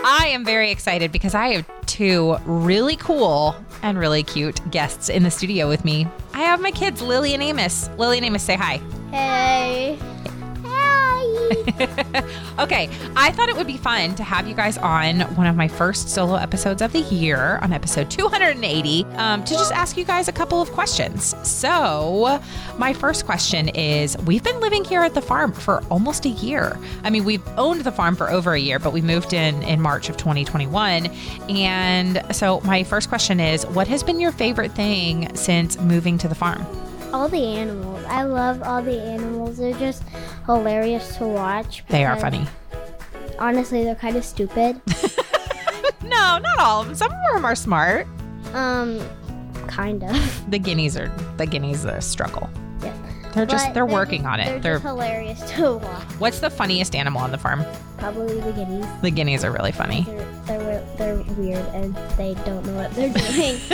I 0.09 0.27
am 0.29 0.45
very 0.45 0.71
excited 0.71 1.11
because 1.11 1.35
I 1.35 1.49
have 1.49 1.85
two 1.85 2.37
really 2.45 2.95
cool 2.95 3.55
and 3.81 3.97
really 3.97 4.23
cute 4.23 4.59
guests 4.71 5.09
in 5.09 5.23
the 5.23 5.31
studio 5.31 5.67
with 5.67 5.83
me. 5.83 6.07
I 6.33 6.43
have 6.43 6.61
my 6.61 6.71
kids, 6.71 7.01
Lily 7.01 7.33
and 7.33 7.43
Amos. 7.43 7.89
Lily 7.97 8.17
and 8.17 8.25
Amos, 8.25 8.43
say 8.43 8.55
hi. 8.55 8.77
Hey. 9.11 9.99
okay, 12.59 12.89
I 13.15 13.31
thought 13.31 13.49
it 13.49 13.55
would 13.55 13.67
be 13.67 13.77
fun 13.77 14.15
to 14.15 14.23
have 14.23 14.47
you 14.47 14.53
guys 14.53 14.77
on 14.77 15.21
one 15.35 15.47
of 15.47 15.55
my 15.55 15.67
first 15.67 16.09
solo 16.09 16.35
episodes 16.35 16.81
of 16.81 16.91
the 16.93 17.01
year, 17.01 17.59
on 17.61 17.73
episode 17.73 18.09
280, 18.09 19.05
um, 19.15 19.43
to 19.43 19.53
just 19.53 19.71
ask 19.71 19.97
you 19.97 20.03
guys 20.03 20.27
a 20.27 20.31
couple 20.31 20.61
of 20.61 20.71
questions. 20.71 21.35
So, 21.47 22.41
my 22.77 22.93
first 22.93 23.25
question 23.25 23.69
is 23.69 24.17
We've 24.19 24.43
been 24.43 24.59
living 24.59 24.83
here 24.83 25.01
at 25.01 25.13
the 25.13 25.21
farm 25.21 25.51
for 25.53 25.83
almost 25.89 26.25
a 26.25 26.29
year. 26.29 26.77
I 27.03 27.09
mean, 27.09 27.25
we've 27.25 27.47
owned 27.57 27.81
the 27.81 27.91
farm 27.91 28.15
for 28.15 28.29
over 28.29 28.53
a 28.53 28.59
year, 28.59 28.79
but 28.79 28.93
we 28.93 29.01
moved 29.01 29.33
in 29.33 29.61
in 29.63 29.81
March 29.81 30.09
of 30.09 30.17
2021. 30.17 31.07
And 31.49 32.23
so, 32.35 32.61
my 32.61 32.83
first 32.83 33.09
question 33.09 33.39
is 33.39 33.65
What 33.67 33.87
has 33.87 34.03
been 34.03 34.19
your 34.19 34.31
favorite 34.31 34.73
thing 34.73 35.35
since 35.35 35.79
moving 35.79 36.17
to 36.19 36.27
the 36.27 36.35
farm? 36.35 36.65
All 37.13 37.27
the 37.29 37.43
animals. 37.43 38.03
I 38.07 38.23
love 38.23 38.61
all 38.63 38.81
the 38.81 38.99
animals. 39.01 39.57
They're 39.57 39.73
just 39.73 40.03
hilarious 40.45 41.17
to 41.17 41.27
watch. 41.27 41.83
They 41.89 42.05
are 42.05 42.17
funny. 42.19 42.45
Honestly, 43.39 43.83
they're 43.83 43.95
kind 43.95 44.15
of 44.17 44.23
stupid. 44.25 44.81
No, 46.03 46.37
not 46.37 46.59
all 46.59 46.81
of 46.81 46.87
them. 46.87 46.95
Some 46.95 47.11
of 47.11 47.17
them 47.33 47.43
are 47.43 47.55
smart. 47.55 48.07
um, 48.53 49.01
kind 49.67 50.03
of. 50.03 50.51
The 50.51 50.57
guineas 50.59 50.95
are 50.95 51.09
the 51.35 51.45
guineas 51.45 51.83
that 51.83 52.01
struggle. 52.03 52.49
They're 53.37 53.45
just 53.45 53.73
they're 53.73 53.85
working 53.85 54.25
on 54.25 54.39
They're 54.39 54.55
it. 54.57 54.61
They're 54.61 54.73
just 54.75 54.85
hilarious 54.85 55.51
to 55.51 55.77
watch. 55.77 56.03
what's 56.19 56.39
the 56.39 56.49
funniest 56.49 56.95
animal 56.95 57.21
on 57.21 57.31
the 57.31 57.37
farm? 57.37 57.63
Probably 57.97 58.39
the 58.41 58.51
guineas. 58.51 58.85
The 59.01 59.11
guineas 59.11 59.43
are 59.43 59.51
really 59.51 59.71
funny. 59.71 60.03
They're, 60.03 60.57
they're 60.59 60.85
they're 60.97 61.15
weird 61.35 61.65
and 61.73 61.95
they 62.17 62.33
don't 62.45 62.65
know 62.65 62.73
what 62.75 62.91
they're 62.93 63.13
doing. 63.13 63.55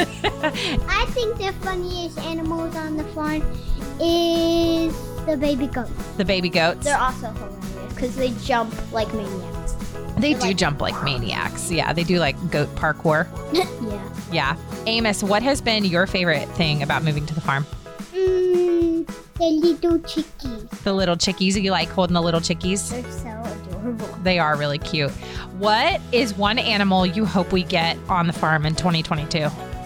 I 0.89 1.05
think 1.09 1.37
the 1.37 1.53
funniest 1.61 2.17
animals 2.19 2.75
on 2.75 2.97
the 2.97 3.03
farm 3.05 3.41
is 3.99 4.93
the 5.25 5.37
baby 5.37 5.67
goats. 5.67 5.91
The 6.17 6.25
baby 6.25 6.49
goats. 6.49 6.83
They're 6.85 6.97
also 6.99 7.27
hilarious 7.31 7.93
because 7.93 8.15
they 8.15 8.31
jump 8.43 8.73
like 8.91 9.13
maniacs. 9.13 9.73
They 10.17 10.33
they're 10.33 10.41
do 10.41 10.47
like- 10.47 10.57
jump 10.57 10.81
like 10.81 11.03
maniacs. 11.03 11.71
Yeah, 11.71 11.93
they 11.93 12.03
do 12.03 12.19
like 12.19 12.35
goat 12.51 12.73
parkour. 12.75 13.27
yeah. 13.53 14.09
Yeah. 14.31 14.55
Amos, 14.85 15.23
what 15.23 15.43
has 15.43 15.61
been 15.61 15.85
your 15.85 16.07
favorite 16.07 16.47
thing 16.49 16.83
about 16.83 17.03
moving 17.03 17.25
to 17.27 17.33
the 17.33 17.41
farm? 17.41 17.65
Mm, 18.13 18.62
the 19.43 19.49
little 19.49 19.99
chickies. 19.99 20.83
The 20.83 20.93
little 20.93 21.15
chickies. 21.15 21.61
You 21.61 21.71
like 21.71 21.89
holding 21.89 22.13
the 22.13 22.21
little 22.21 22.39
chickies? 22.39 22.89
They're 22.89 23.11
so 23.11 23.67
adorable. 23.67 24.07
They 24.23 24.39
are 24.39 24.55
really 24.55 24.77
cute. 24.77 25.11
What 25.57 25.99
is 26.11 26.33
one 26.35 26.57
animal 26.59 27.05
you 27.05 27.25
hope 27.25 27.51
we 27.51 27.63
get 27.63 27.97
on 28.09 28.27
the 28.27 28.33
farm 28.33 28.65
in 28.65 28.75
2022? 28.75 29.39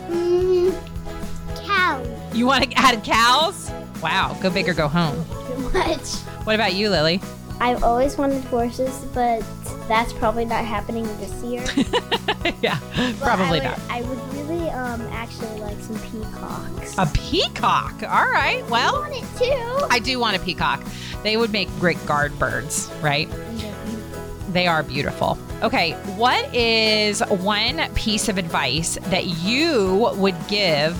Mm, 0.09 1.65
cows. 1.65 2.35
You 2.35 2.45
want 2.45 2.69
to 2.69 2.77
add 2.77 3.03
cows? 3.03 3.71
Wow, 4.01 4.37
go 4.41 4.49
big 4.51 4.69
or 4.69 4.73
go 4.73 4.87
home. 4.87 5.25
Too 5.47 5.69
much. 5.71 6.15
What 6.45 6.55
about 6.55 6.75
you, 6.75 6.89
Lily? 6.89 7.19
I've 7.59 7.83
always 7.83 8.17
wanted 8.17 8.43
horses, 8.45 9.05
but 9.13 9.43
that's 9.87 10.13
probably 10.13 10.45
not 10.45 10.65
happening 10.65 11.03
this 11.19 11.41
year. 11.43 11.63
yeah, 12.61 12.79
But 12.95 13.19
probably 13.19 13.45
I 13.45 13.51
would, 13.51 13.63
not. 13.63 13.79
I 13.89 14.01
would 14.03 14.33
really 14.33 14.69
um 14.69 15.01
actually 15.11 15.59
like 15.61 15.79
some 15.79 15.97
peacocks. 15.99 16.95
A 16.97 17.05
peacock. 17.13 17.93
All 18.03 18.29
right. 18.29 18.63
I 18.63 18.67
Well, 18.69 18.93
want 19.01 19.15
it 19.15 19.25
too. 19.37 19.87
I 19.89 19.99
do 19.99 20.19
want 20.19 20.35
a 20.35 20.39
peacock. 20.39 20.83
They 21.23 21.37
would 21.37 21.51
make 21.51 21.69
great 21.79 22.03
guard 22.05 22.37
birds, 22.39 22.91
right? 23.01 23.29
And 23.29 23.59
they're 23.59 23.75
beautiful. 23.85 24.51
They 24.53 24.67
are 24.67 24.83
beautiful. 24.83 25.37
Okay, 25.63 25.93
what 26.15 26.53
is 26.53 27.21
one 27.21 27.91
piece 27.95 28.29
of 28.29 28.37
advice 28.37 28.97
that 29.05 29.25
you 29.25 30.11
would 30.15 30.35
give 30.47 30.95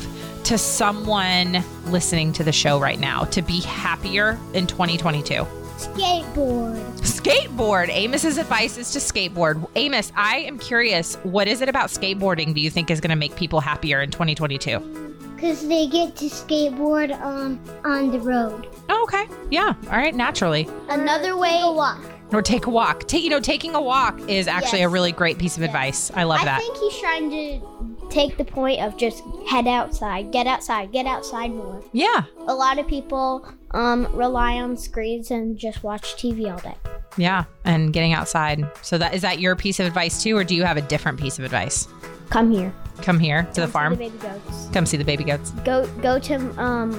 to 0.45 0.57
someone 0.57 1.63
listening 1.85 2.31
to 2.33 2.43
the 2.43 2.51
show 2.51 2.79
right 2.79 2.99
now 2.99 3.25
to 3.25 3.41
be 3.41 3.61
happier 3.61 4.39
in 4.53 4.65
2022? 4.65 5.45
Skateboard. 5.77 6.81
Skateboard. 7.01 7.89
Amos's 7.95 8.37
advice 8.37 8.77
is 8.77 8.91
to 8.93 8.99
skateboard. 8.99 9.67
Amos, 9.75 10.11
I 10.15 10.37
am 10.39 10.57
curious, 10.57 11.15
what 11.23 11.47
is 11.47 11.61
it 11.61 11.69
about 11.69 11.89
skateboarding 11.89 12.53
do 12.55 12.61
you 12.61 12.69
think 12.69 12.89
is 12.89 12.99
going 12.99 13.09
to 13.11 13.15
make 13.15 13.35
people 13.35 13.59
happier 13.59 14.01
in 14.01 14.09
2022? 14.11 15.05
Cause 15.39 15.67
they 15.67 15.85
get 15.87 16.15
to 16.15 16.25
skateboard 16.25 17.11
um 17.21 17.59
on 17.85 18.09
the 18.11 18.19
road. 18.19 18.67
Oh, 18.89 19.03
okay. 19.03 19.27
Yeah. 19.51 19.75
All 19.85 19.97
right. 19.97 20.15
Naturally. 20.15 20.67
Another 20.89 21.37
way 21.37 21.59
to 21.61 21.71
walk. 21.71 22.01
Or 22.33 22.41
take 22.41 22.65
a 22.65 22.71
walk. 22.71 23.07
Ta- 23.07 23.17
you 23.17 23.29
know, 23.29 23.39
taking 23.39 23.75
a 23.75 23.81
walk 23.81 24.19
is 24.27 24.47
actually 24.47 24.81
a 24.81 24.89
really 24.89 25.11
great 25.11 25.37
piece 25.37 25.55
of 25.55 25.61
Yes. 25.61 25.69
advice. 25.69 26.11
I 26.15 26.23
love 26.23 26.41
I 26.41 26.45
that. 26.45 26.57
I 26.57 26.61
think 26.61 26.77
he's 26.77 26.97
trying 26.99 27.29
to 27.29 27.96
take 28.09 28.37
the 28.37 28.45
point 28.45 28.79
of 28.81 28.97
just 28.97 29.23
head 29.49 29.67
outside, 29.67 30.31
get 30.31 30.47
outside, 30.47 30.91
get 30.91 31.05
outside 31.05 31.51
more. 31.51 31.83
yeah. 31.93 32.23
A 32.47 32.53
lot 32.55 32.79
of 32.79 32.87
people 32.87 33.45
um 33.71 34.07
rely 34.15 34.53
on 34.53 34.77
screens 34.77 35.31
and 35.31 35.57
just 35.57 35.83
watch 35.83 36.15
TV 36.15 36.51
all 36.51 36.59
day. 36.59 36.75
Yeah. 37.17 37.45
And 37.65 37.91
getting 37.91 38.13
outside. 38.13 38.63
So 38.81 38.97
that 38.97 39.13
is 39.13 39.21
that 39.23 39.39
your 39.39 39.55
piece 39.55 39.79
of 39.79 39.85
advice 39.85 40.21
too, 40.23 40.37
or 40.37 40.43
do 40.43 40.55
you 40.55 40.63
have 40.63 40.77
a 40.77 40.81
different 40.81 41.19
piece 41.19 41.37
of 41.39 41.45
advice? 41.45 41.87
Come 42.29 42.51
here. 42.51 42.73
Come 43.01 43.19
here 43.19 43.43
to 43.53 43.61
the 43.61 43.61
Come 43.61 43.67
see 43.67 43.71
farm. 43.71 43.93
The 43.93 43.97
baby 43.97 44.17
goats. 44.17 44.69
Come 44.73 44.85
see 44.85 44.97
the 44.97 45.05
baby 45.05 45.23
goats. 45.23 45.51
Go 45.65 45.87
go 46.01 46.19
to 46.19 46.35
um 46.61 46.91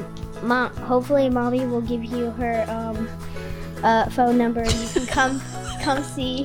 mom. 0.43 0.75
Hopefully, 0.77 1.29
mommy 1.31 1.67
will 1.67 1.81
give 1.83 2.05
you 2.05 2.31
her 2.33 2.65
um 2.69 3.09
uh 3.83 4.09
phone 4.11 4.37
number 4.37 4.61
and 4.61 4.73
you 4.75 4.89
can 4.89 5.07
come 5.07 5.41
come 5.89 6.05
see 6.05 6.45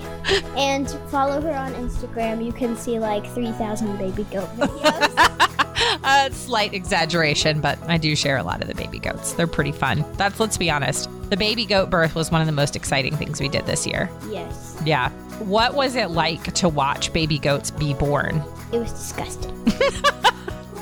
and 0.55 0.89
follow 1.09 1.41
her 1.41 1.51
on 1.51 1.73
Instagram. 1.73 2.45
You 2.45 2.53
can 2.53 2.77
see 2.77 2.97
like 2.97 3.25
three 3.33 3.51
thousand 3.51 3.97
baby 3.97 4.23
goat 4.31 4.47
videos. 4.55 5.17
A 5.17 5.99
uh, 6.03 6.29
slight 6.29 6.73
exaggeration, 6.73 7.59
but 7.59 7.77
I 7.89 7.97
do 7.97 8.15
share 8.15 8.37
a 8.37 8.43
lot 8.43 8.61
of 8.61 8.69
the 8.69 8.75
baby 8.75 8.99
goats. 8.99 9.33
They're 9.33 9.45
pretty 9.45 9.73
fun. 9.73 10.05
That's 10.13 10.39
let's 10.39 10.57
be 10.57 10.71
honest. 10.71 11.09
The 11.29 11.35
baby 11.35 11.65
goat 11.65 11.89
birth 11.89 12.15
was 12.15 12.31
one 12.31 12.39
of 12.39 12.47
the 12.47 12.53
most 12.53 12.77
exciting 12.77 13.17
things 13.17 13.41
we 13.41 13.49
did 13.49 13.65
this 13.65 13.85
year. 13.85 14.09
yes, 14.29 14.81
Yeah. 14.85 15.09
What 15.39 15.73
was 15.73 15.95
it 15.97 16.11
like 16.11 16.53
to 16.53 16.69
watch 16.69 17.11
baby 17.11 17.37
goats 17.37 17.69
be 17.69 17.93
born? 17.95 18.41
it 18.71 18.79
was 18.79 18.91
disgusting. 18.91 19.51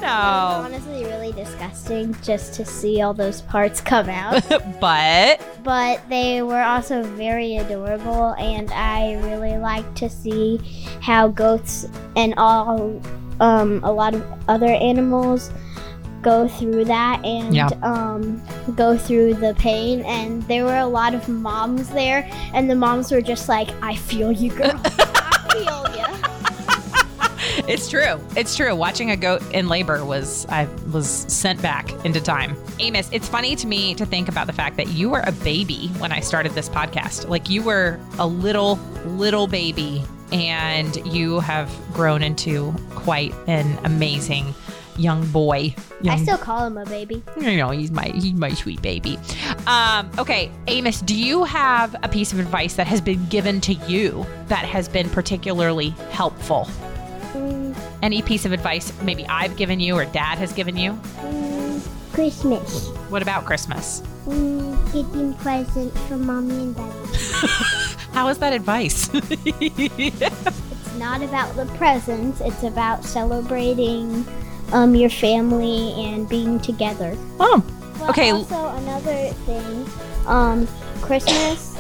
No. 0.02 0.08
Honestly, 0.66 1.06
really 1.06 1.32
disgusting 1.32 2.16
just 2.24 2.54
to 2.56 2.66
see 2.66 3.02
all 3.02 3.14
those 3.14 3.42
parts 3.42 3.80
come 3.82 4.10
out. 4.10 4.44
but 4.82 5.42
but 5.64 6.02
they 6.10 6.42
were 6.42 6.62
also 6.62 7.04
very 7.04 7.58
adorable, 7.58 8.34
and 8.40 8.72
I 8.72 9.14
really 9.24 9.58
like 9.58 9.94
to 9.96 10.10
see 10.10 10.58
how 11.02 11.28
goats 11.28 11.88
and 12.16 12.34
all 12.38 13.02
um, 13.40 13.80
a 13.84 13.92
lot 13.92 14.14
of 14.16 14.24
other 14.48 14.68
animals 14.68 15.52
go 16.22 16.48
through 16.48 16.86
that 16.86 17.24
and 17.26 17.56
Yeah. 17.56 17.70
um, 17.82 18.42
go 18.76 18.96
through 18.96 19.34
the 19.36 19.56
pain. 19.56 20.02
And 20.02 20.44
there 20.44 20.64
were 20.66 20.78
a 20.78 20.86
lot 20.86 21.16
of 21.16 21.28
moms 21.30 21.90
there, 21.90 22.30
and 22.54 22.70
the 22.70 22.76
moms 22.76 23.12
were 23.12 23.22
just 23.22 23.48
like, 23.50 23.70
"I 23.84 23.96
feel 23.96 24.32
you, 24.32 24.52
girl. 24.52 24.80
I 24.86 25.54
feel 25.54 25.96
you." 25.98 26.01
it's 27.68 27.90
true. 27.90 28.20
It's 28.36 28.56
true. 28.56 28.76
Watching 28.76 29.12
a 29.12 29.18
goat 29.18 29.42
in 29.54 29.68
labor 29.68 30.04
was 30.04 30.46
I 30.48 30.66
was 30.92 31.08
sent 31.08 31.62
back 31.62 31.92
into 32.06 32.22
time. 32.22 32.56
Amos, 32.80 33.10
it's 33.12 33.28
funny 33.28 33.56
to 33.56 33.68
me 33.68 33.96
to 33.96 34.06
think 34.06 34.30
about 34.30 34.48
the 34.48 34.54
fact 34.54 34.78
that 34.78 34.88
you 34.90 35.10
were 35.10 35.24
a 35.26 35.32
baby 35.32 35.88
when 35.98 36.12
I 36.12 36.20
started 36.20 36.54
this 36.54 36.70
podcast. 36.70 37.28
Like 37.28 37.50
you 37.50 37.64
were 37.64 38.00
a 38.20 38.28
little 38.28 38.76
little 39.06 39.48
baby 39.48 40.04
and 40.32 40.96
you 41.14 41.40
have 41.42 41.70
grown 41.94 42.24
into 42.24 42.74
quite 42.96 43.34
an 43.48 43.78
amazing 43.84 44.54
young 44.98 45.26
boy. 45.32 45.76
Young, 46.02 46.20
I 46.20 46.22
still 46.22 46.38
call 46.38 46.66
him 46.66 46.78
a 46.78 46.86
baby. 46.86 47.24
you 47.38 47.58
know, 47.58 47.70
he's 47.70 47.92
my 47.92 48.06
he's 48.06 48.34
my 48.34 48.54
sweet 48.54 48.82
baby. 48.82 49.20
Um, 49.68 50.10
okay, 50.18 50.52
Amos, 50.68 51.02
do 51.02 51.16
you 51.16 51.44
have 51.44 51.96
a 52.04 52.10
piece 52.10 52.34
of 52.34 52.40
advice 52.40 52.76
that 52.76 52.88
has 52.88 53.02
been 53.02 53.26
given 53.28 53.62
to 53.62 53.74
you 53.74 54.26
that 54.48 54.66
has 54.66 54.88
been 54.88 55.10
particularly 55.10 55.90
helpful? 56.12 56.68
Any 58.02 58.22
piece 58.22 58.46
of 58.46 58.52
advice 58.52 58.92
maybe 59.04 59.26
I've 59.28 59.56
given 59.58 59.80
you 59.80 59.96
or 59.96 60.06
Dad 60.06 60.38
has 60.40 60.54
given 60.54 60.76
you? 60.76 60.94
mm, 61.20 61.82
Christmas. 62.14 62.88
What 63.10 63.22
about 63.22 63.46
Christmas? 63.46 64.02
Mm, 64.26 64.86
getting 64.94 65.34
presents 65.36 66.00
from 66.08 66.26
mommy 66.26 66.56
and 66.56 66.76
daddy. 66.76 67.08
How 68.14 68.28
is 68.28 68.38
that 68.40 68.54
advice? 68.54 69.10
It's 69.62 70.98
not 70.98 71.22
about 71.24 71.56
the 71.56 71.66
presents. 71.78 72.42
It's 72.42 72.64
about 72.64 73.04
celebrating 73.04 74.26
um, 74.72 74.94
your 74.94 75.10
family 75.10 75.94
and 75.94 76.28
being 76.30 76.60
together. 76.60 77.16
oh, 77.40 77.64
But 77.98 78.10
Okay. 78.10 78.32
Also, 78.32 78.68
another 78.78 79.30
thing, 79.46 79.86
um, 80.28 80.68
Christmas. 81.02 81.76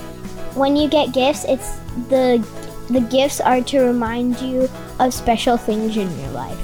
When 0.55 0.75
you 0.75 0.87
get 0.89 1.13
gifts, 1.13 1.45
it's 1.45 1.69
the 2.09 2.43
the 2.91 3.01
gifts 3.01 3.39
are 3.41 3.61
to 3.61 3.79
remind 3.81 4.39
you 4.41 4.67
of 4.99 5.13
special 5.13 5.57
things 5.57 5.95
in 5.97 6.19
your 6.19 6.31
life. 6.31 6.57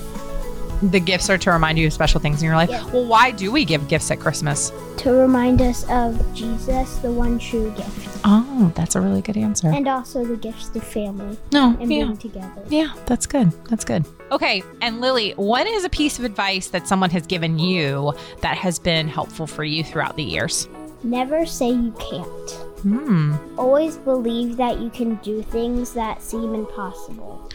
the 0.91 0.99
gifts 0.99 1.27
are 1.27 1.39
to 1.39 1.49
remind 1.51 1.75
you 1.79 1.87
of 1.87 1.93
special 1.93 2.19
things 2.19 2.39
in 2.41 2.45
your 2.45 2.55
life. 2.55 2.69
Well, 2.93 3.05
why 3.07 3.31
do 3.31 3.51
we 3.51 3.65
give 3.65 3.87
gifts 3.87 4.11
at 4.11 4.19
Christmas? 4.19 4.71
To 4.97 5.11
remind 5.11 5.59
us 5.59 5.83
of 5.89 6.11
Jesus, 6.35 6.97
the 6.97 7.11
one 7.11 7.39
true 7.39 7.71
gift, 7.75 8.19
Oh, 8.23 8.71
that's 8.75 8.95
a 8.95 9.01
really 9.01 9.21
good 9.23 9.37
answer. 9.37 9.69
and 9.69 9.87
also 9.87 10.23
the 10.23 10.35
gifts 10.35 10.69
to 10.69 10.79
family 10.81 11.35
No, 11.51 11.69
and 11.79 11.91
yeah. 11.91 12.05
being 12.05 12.17
together. 12.17 12.61
Yeah, 12.69 12.93
that's 13.07 13.25
good. 13.25 13.51
That's 13.69 13.85
good. 13.85 14.05
Okay, 14.31 14.61
and 14.81 15.01
Lily, 15.01 15.31
what 15.31 15.65
is 15.65 15.83
a 15.83 15.89
piece 15.89 16.19
of 16.19 16.25
advice 16.25 16.67
that 16.67 16.87
someone 16.87 17.09
has 17.09 17.25
given 17.25 17.57
you 17.57 18.13
that 18.41 18.55
has 18.57 18.77
been 18.77 19.07
helpful 19.07 19.47
for 19.47 19.63
you 19.63 19.83
throughout 19.83 20.15
the 20.15 20.23
years? 20.23 20.67
Never 21.03 21.45
say 21.47 21.69
you 21.71 21.91
can't. 21.99 22.66
Hmm, 22.81 23.35
Always 23.57 23.97
believe 23.97 24.57
that 24.57 24.79
you 24.79 24.89
can 24.89 25.15
do 25.15 25.41
things 25.41 25.93
that 25.93 26.21
seem 26.21 26.53
impossible. 26.53 27.49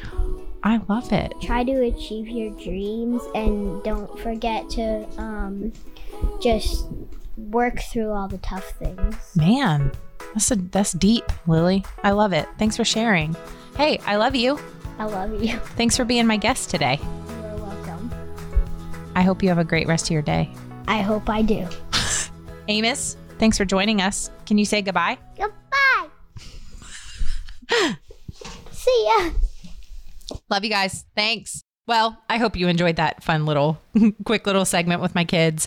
I 0.64 0.80
love 0.88 1.12
it. 1.12 1.32
Try 1.40 1.64
to 1.64 1.72
achieve 1.84 2.28
your 2.28 2.50
dreams 2.50 3.22
and 3.34 3.82
don't 3.82 4.18
forget 4.20 4.68
to 4.70 5.06
um, 5.18 5.72
just 6.40 6.86
work 7.36 7.80
through 7.80 8.10
all 8.10 8.28
the 8.28 8.38
tough 8.38 8.68
things. 8.78 9.16
Man, 9.34 9.90
that's 10.34 10.50
a, 10.50 10.56
that's 10.56 10.92
deep, 10.92 11.24
Lily. 11.46 11.84
I 12.04 12.10
love 12.10 12.32
it. 12.32 12.48
Thanks 12.58 12.76
for 12.76 12.84
sharing. 12.84 13.34
Hey, 13.76 13.98
I 14.06 14.16
love 14.16 14.34
you. 14.36 14.58
I 14.98 15.04
love 15.04 15.42
you. 15.42 15.56
Thanks 15.76 15.96
for 15.96 16.04
being 16.04 16.26
my 16.26 16.36
guest 16.36 16.70
today. 16.70 17.00
You're 17.02 17.56
welcome. 17.56 18.10
I 19.16 19.22
hope 19.22 19.42
you 19.42 19.48
have 19.48 19.58
a 19.58 19.64
great 19.64 19.88
rest 19.88 20.06
of 20.06 20.10
your 20.10 20.22
day. 20.22 20.50
I 20.86 21.00
hope 21.00 21.28
I 21.28 21.42
do. 21.42 21.66
Amos, 22.68 23.16
thanks 23.42 23.58
for 23.58 23.64
joining 23.64 24.00
us. 24.00 24.30
Can 24.46 24.56
you 24.56 24.64
say 24.64 24.82
goodbye? 24.82 25.18
Goodbye. 25.36 26.08
See 28.70 29.08
ya. 29.18 29.30
Love 30.48 30.62
you 30.62 30.70
guys. 30.70 31.04
Thanks. 31.16 31.64
Well, 31.88 32.16
I 32.28 32.36
hope 32.38 32.54
you 32.54 32.68
enjoyed 32.68 32.94
that 32.96 33.24
fun 33.24 33.44
little, 33.44 33.80
quick 34.24 34.46
little 34.46 34.64
segment 34.64 35.02
with 35.02 35.16
my 35.16 35.24
kids. 35.24 35.66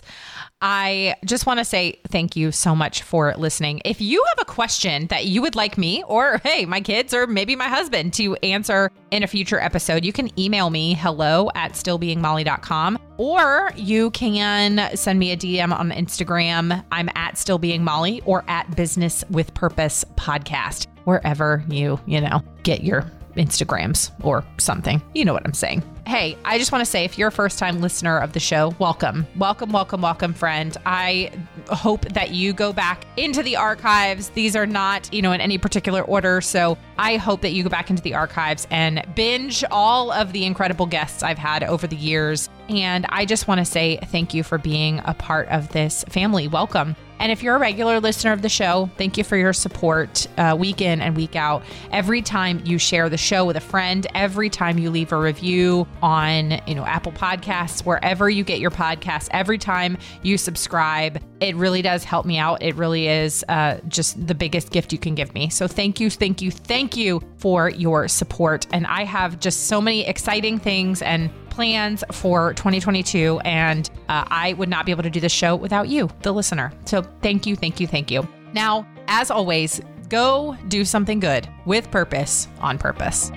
I 0.62 1.16
just 1.24 1.44
want 1.44 1.58
to 1.58 1.64
say 1.64 2.00
thank 2.08 2.34
you 2.34 2.50
so 2.50 2.74
much 2.74 3.02
for 3.02 3.34
listening. 3.36 3.82
If 3.84 4.00
you 4.00 4.24
have 4.28 4.38
a 4.40 4.50
question 4.50 5.06
that 5.08 5.26
you 5.26 5.42
would 5.42 5.54
like 5.54 5.76
me 5.76 6.02
or, 6.06 6.38
hey, 6.44 6.64
my 6.64 6.80
kids 6.80 7.12
or 7.12 7.26
maybe 7.26 7.54
my 7.56 7.68
husband 7.68 8.14
to 8.14 8.36
answer 8.36 8.90
in 9.10 9.22
a 9.22 9.26
future 9.26 9.60
episode, 9.60 10.04
you 10.04 10.12
can 10.12 10.30
email 10.40 10.70
me 10.70 10.94
hello 10.94 11.50
at 11.54 11.72
stillbeingmolly.com 11.72 12.98
or 13.18 13.70
you 13.76 14.10
can 14.12 14.96
send 14.96 15.18
me 15.18 15.32
a 15.32 15.36
DM 15.36 15.78
on 15.78 15.90
Instagram. 15.90 16.84
I'm 16.90 17.10
at 17.14 17.34
stillbeingmolly 17.34 18.22
or 18.24 18.44
at 18.48 18.74
business 18.76 19.24
with 19.30 19.52
purpose 19.54 20.04
podcast, 20.16 20.86
wherever 21.04 21.64
you, 21.68 22.00
you 22.06 22.20
know, 22.20 22.42
get 22.62 22.82
your 22.82 23.10
Instagrams 23.36 24.10
or 24.24 24.44
something. 24.58 25.02
You 25.14 25.24
know 25.24 25.32
what 25.32 25.46
I'm 25.46 25.54
saying. 25.54 25.82
Hey, 26.06 26.38
I 26.44 26.56
just 26.56 26.70
want 26.70 26.84
to 26.84 26.90
say 26.90 27.04
if 27.04 27.18
you're 27.18 27.28
a 27.28 27.32
first 27.32 27.58
time 27.58 27.80
listener 27.80 28.18
of 28.18 28.32
the 28.32 28.38
show, 28.38 28.74
welcome. 28.78 29.26
Welcome, 29.36 29.72
welcome, 29.72 30.02
welcome, 30.02 30.34
friend. 30.34 30.76
I 30.86 31.32
hope 31.68 32.02
that 32.10 32.30
you 32.30 32.52
go 32.52 32.72
back 32.72 33.04
into 33.16 33.42
the 33.42 33.56
archives. 33.56 34.28
These 34.30 34.54
are 34.54 34.66
not, 34.66 35.12
you 35.12 35.20
know, 35.20 35.32
in 35.32 35.40
any 35.40 35.58
particular 35.58 36.02
order. 36.02 36.40
So 36.40 36.78
I 36.96 37.16
hope 37.16 37.40
that 37.40 37.52
you 37.52 37.64
go 37.64 37.68
back 37.68 37.90
into 37.90 38.02
the 38.02 38.14
archives 38.14 38.68
and 38.70 39.04
binge 39.16 39.64
all 39.70 40.12
of 40.12 40.32
the 40.32 40.44
incredible 40.44 40.86
guests 40.86 41.24
I've 41.24 41.38
had 41.38 41.64
over 41.64 41.88
the 41.88 41.96
years. 41.96 42.48
And 42.68 43.04
I 43.08 43.24
just 43.24 43.48
want 43.48 43.58
to 43.58 43.64
say 43.64 43.98
thank 44.04 44.32
you 44.32 44.44
for 44.44 44.58
being 44.58 45.00
a 45.04 45.14
part 45.14 45.48
of 45.48 45.70
this 45.70 46.04
family. 46.04 46.46
Welcome. 46.46 46.94
And 47.18 47.32
if 47.32 47.42
you're 47.42 47.56
a 47.56 47.58
regular 47.58 48.00
listener 48.00 48.32
of 48.32 48.42
the 48.42 48.48
show, 48.48 48.90
thank 48.96 49.16
you 49.16 49.24
for 49.24 49.36
your 49.36 49.52
support 49.52 50.26
uh, 50.38 50.56
week 50.58 50.80
in 50.80 51.00
and 51.00 51.16
week 51.16 51.36
out. 51.36 51.62
Every 51.90 52.22
time 52.22 52.62
you 52.64 52.78
share 52.78 53.08
the 53.08 53.16
show 53.16 53.44
with 53.44 53.56
a 53.56 53.60
friend, 53.60 54.06
every 54.14 54.50
time 54.50 54.78
you 54.78 54.90
leave 54.90 55.12
a 55.12 55.18
review 55.18 55.86
on, 56.02 56.60
you 56.66 56.74
know, 56.74 56.84
Apple 56.84 57.12
Podcasts, 57.12 57.84
wherever 57.84 58.28
you 58.28 58.44
get 58.44 58.60
your 58.60 58.70
podcasts, 58.70 59.28
every 59.30 59.58
time 59.58 59.96
you 60.22 60.38
subscribe, 60.38 61.22
it 61.40 61.54
really 61.56 61.82
does 61.82 62.04
help 62.04 62.26
me 62.26 62.38
out. 62.38 62.62
It 62.62 62.74
really 62.76 63.08
is 63.08 63.44
uh, 63.48 63.78
just 63.88 64.26
the 64.26 64.34
biggest 64.34 64.70
gift 64.70 64.92
you 64.92 64.98
can 64.98 65.14
give 65.14 65.34
me. 65.34 65.50
So 65.50 65.66
thank 65.66 66.00
you, 66.00 66.10
thank 66.10 66.40
you, 66.42 66.50
thank 66.50 66.96
you 66.96 67.20
for 67.38 67.70
your 67.70 68.08
support. 68.08 68.66
And 68.72 68.86
I 68.86 69.04
have 69.04 69.40
just 69.40 69.66
so 69.66 69.80
many 69.80 70.06
exciting 70.06 70.58
things 70.58 71.02
and 71.02 71.30
plans 71.56 72.04
for 72.12 72.52
2022 72.54 73.40
and 73.44 73.90
uh, 74.08 74.24
i 74.28 74.52
would 74.52 74.68
not 74.68 74.84
be 74.84 74.92
able 74.92 75.02
to 75.02 75.10
do 75.10 75.20
this 75.20 75.32
show 75.32 75.56
without 75.56 75.88
you 75.88 76.08
the 76.22 76.32
listener. 76.32 76.70
So 76.84 77.02
thank 77.22 77.46
you 77.46 77.56
thank 77.56 77.80
you 77.80 77.86
thank 77.86 78.10
you. 78.10 78.28
Now 78.52 78.86
as 79.08 79.30
always 79.30 79.80
go 80.08 80.56
do 80.68 80.84
something 80.84 81.18
good 81.18 81.48
with 81.64 81.90
purpose 81.90 82.46
on 82.60 82.78
purpose 82.78 83.32